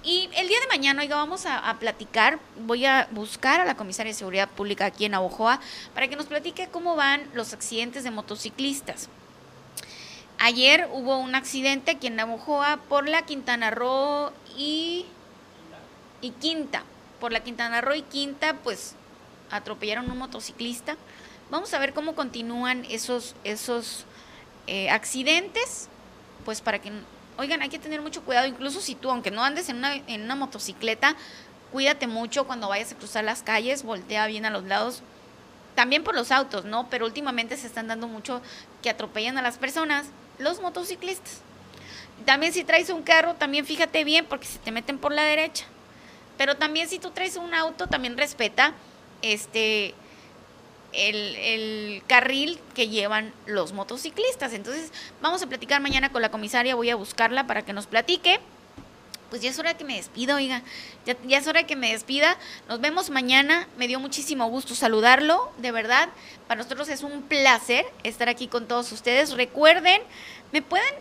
Y 0.04 0.30
el 0.36 0.48
día 0.48 0.60
de 0.60 0.68
mañana, 0.68 1.02
oiga, 1.02 1.16
vamos 1.16 1.46
a, 1.46 1.76
platicar, 1.80 2.40
voy 2.58 2.86
a 2.86 3.08
buscar 3.12 3.60
a 3.60 3.66
la 3.66 3.76
comisaria 3.76 4.12
de 4.12 4.18
Seguridad 4.18 4.50
Pública 4.50 4.86
aquí 4.86 5.06
en 5.06 5.14
Abojoa 5.14 5.60
para 5.94 6.08
que 6.08 6.16
nos 6.16 6.26
platique 6.26 6.68
cómo 6.72 6.96
van 6.96 7.22
los 7.34 7.54
accidentes 7.54 8.04
de 8.04 8.12
motociclistas. 8.12 9.10
Ayer 10.38 10.90
hubo 10.92 11.18
un 11.18 11.34
accidente 11.34 11.92
aquí 11.92 12.08
en 12.08 12.18
Navojoa 12.18 12.80
por 12.90 13.08
la 13.08 13.22
Quintana 13.26 13.72
Roo 13.72 14.32
y 14.58 15.06
y 16.22 16.32
Quinta. 16.32 16.84
Por 17.20 17.32
la 17.32 17.42
Quintana 17.42 17.82
Roo 17.82 17.96
y 17.96 18.02
Quinta, 18.02 18.56
pues 18.64 18.96
atropellaron 19.52 20.10
un 20.10 20.18
motociclista. 20.18 20.98
Vamos 21.50 21.74
a 21.74 21.80
ver 21.80 21.94
cómo 21.94 22.16
continúan 22.16 22.86
esos, 22.90 23.36
esos 23.44 24.06
eh, 24.68 24.90
accidentes, 24.90 25.90
pues 26.44 26.62
para 26.62 26.80
que, 26.80 26.92
oigan, 27.38 27.62
hay 27.62 27.70
que 27.70 27.80
tener 27.80 28.02
mucho 28.02 28.24
cuidado, 28.24 28.48
incluso 28.48 28.82
si 28.82 28.96
tú, 28.96 29.12
aunque 29.12 29.32
no 29.32 29.44
andes 29.44 29.70
en 29.70 29.78
una, 29.78 29.96
en 29.96 30.24
una 30.24 30.36
motocicleta, 30.36 31.16
cuídate 31.72 32.08
mucho 32.08 32.48
cuando 32.48 32.68
vayas 32.68 32.92
a 32.92 32.96
cruzar 32.96 33.24
las 33.24 33.44
calles, 33.44 33.84
voltea 33.84 34.26
bien 34.28 34.46
a 34.46 34.50
los 34.50 34.64
lados, 34.64 35.04
también 35.76 36.04
por 36.04 36.16
los 36.16 36.32
autos, 36.32 36.66
¿no? 36.66 36.90
Pero 36.90 37.06
últimamente 37.06 37.58
se 37.58 37.68
están 37.68 37.88
dando 37.88 38.08
mucho 38.08 38.42
que 38.82 38.90
atropellan 38.90 39.38
a 39.38 39.42
las 39.42 39.58
personas, 39.58 40.08
los 40.40 40.62
motociclistas. 40.62 41.42
También 42.26 42.54
si 42.54 42.64
traes 42.64 42.90
un 42.90 43.04
carro, 43.04 43.36
también 43.36 43.66
fíjate 43.66 44.04
bien 44.04 44.26
porque 44.26 44.48
se 44.48 44.58
te 44.60 44.72
meten 44.72 44.98
por 44.98 45.12
la 45.12 45.24
derecha. 45.24 45.66
Pero 46.38 46.56
también 46.58 46.90
si 46.90 47.00
tú 47.00 47.12
traes 47.12 47.38
un 47.38 47.54
auto, 47.54 47.88
también 47.88 48.18
respeta 48.18 48.74
este 49.22 49.94
el, 50.94 52.04
carril 52.08 52.60
que 52.74 52.88
llevan 52.88 53.34
los 53.46 53.74
motociclistas. 53.74 54.54
Entonces, 54.54 54.92
vamos 55.22 55.42
a 55.42 55.48
platicar 55.48 55.82
mañana 55.82 56.12
con 56.12 56.22
la 56.22 56.32
comisaria, 56.32 56.76
voy 56.76 56.90
a 56.90 56.96
buscarla 56.96 57.48
para 57.48 57.64
que 57.64 57.74
nos 57.74 57.88
platique. 57.88 58.40
Pues 59.30 59.42
ya 59.42 59.50
es 59.50 59.60
hora 59.60 59.76
que 59.76 59.84
me 59.84 59.96
despida, 59.96 60.36
oiga. 60.36 60.62
Ya, 61.06 61.18
ya, 61.26 61.40
es 61.40 61.48
hora 61.48 61.66
que 61.66 61.76
me 61.76 61.92
despida. 61.92 62.38
Nos 62.70 62.80
vemos 62.80 63.10
mañana. 63.10 63.68
Me 63.78 63.88
dio 63.88 64.00
muchísimo 64.00 64.48
gusto 64.50 64.76
saludarlo, 64.76 65.52
de 65.58 65.72
verdad. 65.72 66.10
Para 66.48 66.60
nosotros 66.60 66.88
es 66.90 67.02
un 67.02 67.24
placer 67.24 67.86
estar 68.04 68.30
aquí 68.30 68.48
con 68.48 68.68
todos 68.68 68.92
ustedes. 68.92 69.32
Recuerden, 69.32 70.02
me 70.52 70.62
pueden... 70.62 70.94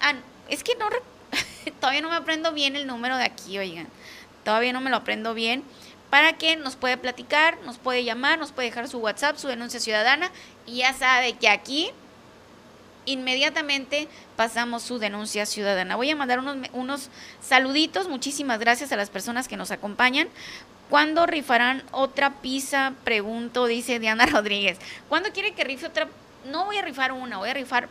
Ah, 0.00 0.14
es 0.48 0.64
que 0.64 0.74
no... 0.74 0.88
Todavía 1.80 2.02
no 2.02 2.10
me 2.10 2.16
aprendo 2.16 2.52
bien 2.52 2.74
el 2.74 2.86
número 2.86 3.16
de 3.16 3.24
aquí, 3.24 3.56
oigan 3.56 3.86
todavía 4.50 4.72
no 4.72 4.80
me 4.80 4.90
lo 4.90 4.96
aprendo 4.96 5.32
bien, 5.32 5.62
para 6.10 6.32
que 6.32 6.56
nos 6.56 6.74
puede 6.74 6.96
platicar, 6.96 7.56
nos 7.64 7.78
puede 7.78 8.02
llamar, 8.02 8.36
nos 8.40 8.50
puede 8.50 8.66
dejar 8.66 8.88
su 8.88 8.98
WhatsApp, 8.98 9.36
su 9.36 9.46
denuncia 9.46 9.78
ciudadana 9.78 10.32
y 10.66 10.78
ya 10.78 10.92
sabe 10.92 11.34
que 11.34 11.48
aquí 11.48 11.92
inmediatamente 13.06 14.08
pasamos 14.34 14.82
su 14.82 14.98
denuncia 14.98 15.46
ciudadana. 15.46 15.94
Voy 15.94 16.10
a 16.10 16.16
mandar 16.16 16.40
unos, 16.40 16.56
unos 16.72 17.10
saluditos, 17.40 18.08
muchísimas 18.08 18.58
gracias 18.58 18.90
a 18.90 18.96
las 18.96 19.08
personas 19.08 19.46
que 19.46 19.56
nos 19.56 19.70
acompañan. 19.70 20.26
¿Cuándo 20.88 21.26
rifarán 21.26 21.84
otra 21.92 22.40
pizza? 22.42 22.94
Pregunto, 23.04 23.66
dice 23.66 24.00
Diana 24.00 24.26
Rodríguez. 24.32 24.78
¿Cuándo 25.08 25.30
quiere 25.30 25.52
que 25.52 25.62
rife 25.62 25.86
otra? 25.86 26.08
No 26.44 26.64
voy 26.64 26.76
a 26.78 26.82
rifar 26.82 27.12
una, 27.12 27.38
voy 27.38 27.50
a 27.50 27.54
rifar 27.54 27.88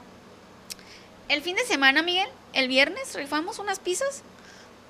el 1.30 1.42
fin 1.42 1.56
de 1.56 1.64
semana, 1.64 2.02
Miguel. 2.02 2.28
El 2.52 2.68
viernes 2.68 3.16
rifamos 3.16 3.60
unas 3.60 3.80
pizzas. 3.80 4.24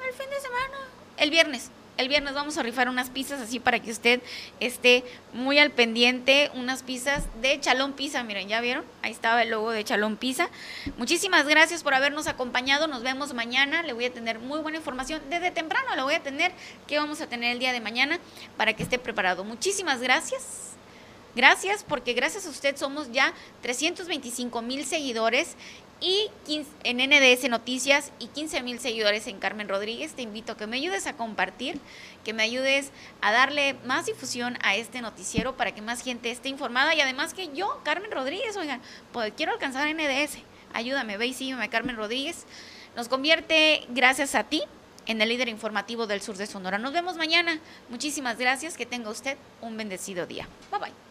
El 0.04 0.16
fin 0.16 0.32
de 0.32 0.40
semana 0.40 0.99
el 1.20 1.30
viernes. 1.30 1.70
El 1.98 2.08
viernes 2.08 2.34
vamos 2.34 2.58
a 2.58 2.64
rifar 2.64 2.88
unas 2.88 3.10
pizzas 3.10 3.42
así 3.42 3.60
para 3.60 3.82
que 3.82 3.92
usted 3.92 4.22
esté 4.62 5.04
muy 5.34 5.60
al 5.60 5.70
pendiente. 5.70 6.50
Unas 6.54 6.82
pizzas 6.82 7.26
de 7.42 7.60
Chalón 7.60 7.92
Pizza. 7.92 8.24
Miren, 8.24 8.48
¿ya 8.48 8.62
vieron? 8.62 8.86
Ahí 9.02 9.12
estaba 9.12 9.44
el 9.44 9.50
logo 9.50 9.72
de 9.72 9.84
Chalón 9.84 10.16
Pizza. 10.16 10.50
Muchísimas 10.98 11.46
gracias 11.46 11.84
por 11.84 11.94
habernos 11.94 12.28
acompañado. 12.28 12.88
Nos 12.88 13.04
vemos 13.04 13.34
mañana. 13.34 13.84
Le 13.84 13.92
voy 13.92 14.06
a 14.06 14.14
tener 14.14 14.40
muy 14.40 14.62
buena 14.62 14.78
información. 14.78 15.22
Desde 15.30 15.52
temprano 15.52 15.94
le 15.94 16.02
voy 16.02 16.14
a 16.14 16.24
tener 16.24 16.54
qué 16.88 16.98
vamos 16.98 17.20
a 17.20 17.28
tener 17.28 17.52
el 17.52 17.60
día 17.60 17.74
de 17.74 17.82
mañana 17.82 18.18
para 18.56 18.72
que 18.72 18.84
esté 18.84 18.98
preparado. 18.98 19.44
Muchísimas 19.44 20.00
gracias. 20.00 20.70
Gracias, 21.36 21.84
porque 21.84 22.14
gracias 22.14 22.48
a 22.48 22.50
usted 22.50 22.76
somos 22.76 23.12
ya 23.12 23.34
325 23.62 24.62
mil 24.62 24.86
seguidores 24.86 25.56
y 26.02 26.30
en 26.84 26.98
NDS 26.98 27.50
Noticias 27.50 28.12
y 28.20 28.28
15 28.28 28.62
mil 28.64 28.80
seguidores 28.80 29.28
en 29.28 29.40
Carmen 29.40 29.68
Rodríguez. 29.68 30.14
Te 30.14 30.22
invito 30.22 30.54
a 30.54 30.58
que 30.58 30.68
me 30.68 30.78
ayudes 30.78 31.08
a 31.08 31.18
compartir, 31.18 31.80
que 32.24 32.34
me 32.34 32.44
ayudes 32.44 32.92
a 33.22 33.32
darle 33.32 33.76
más 33.86 34.06
difusión 34.06 34.58
a 34.62 34.76
este 34.76 35.02
noticiero 35.02 35.58
para 35.58 35.74
que 35.74 35.82
más 35.82 36.04
gente 36.04 36.32
esté 36.32 36.50
informada 36.50 36.96
y 36.96 37.02
además 37.02 37.34
que 37.34 37.54
yo, 37.54 37.82
Carmen 37.84 38.12
Rodríguez, 38.12 38.56
oigan, 38.58 38.82
pues 39.12 39.34
quiero 39.36 39.52
alcanzar 39.52 39.94
NDS. 39.94 40.38
Ayúdame, 40.74 41.18
ve 41.18 41.28
y 41.28 41.34
sígueme, 41.34 41.70
Carmen 41.70 41.96
Rodríguez. 41.96 42.46
Nos 42.96 43.08
convierte, 43.08 43.86
gracias 43.90 44.36
a 44.36 44.44
ti, 44.44 44.64
en 45.10 45.22
el 45.22 45.30
líder 45.30 45.50
informativo 45.50 46.06
del 46.06 46.22
sur 46.22 46.38
de 46.38 46.46
Sonora. 46.46 46.78
Nos 46.78 46.94
vemos 46.94 47.18
mañana. 47.18 47.60
Muchísimas 47.90 48.38
gracias. 48.38 48.78
Que 48.78 48.86
tenga 48.86 49.10
usted 49.10 49.38
un 49.60 49.76
bendecido 49.76 50.28
día. 50.28 50.48
Bye 50.72 50.80
bye. 50.80 51.09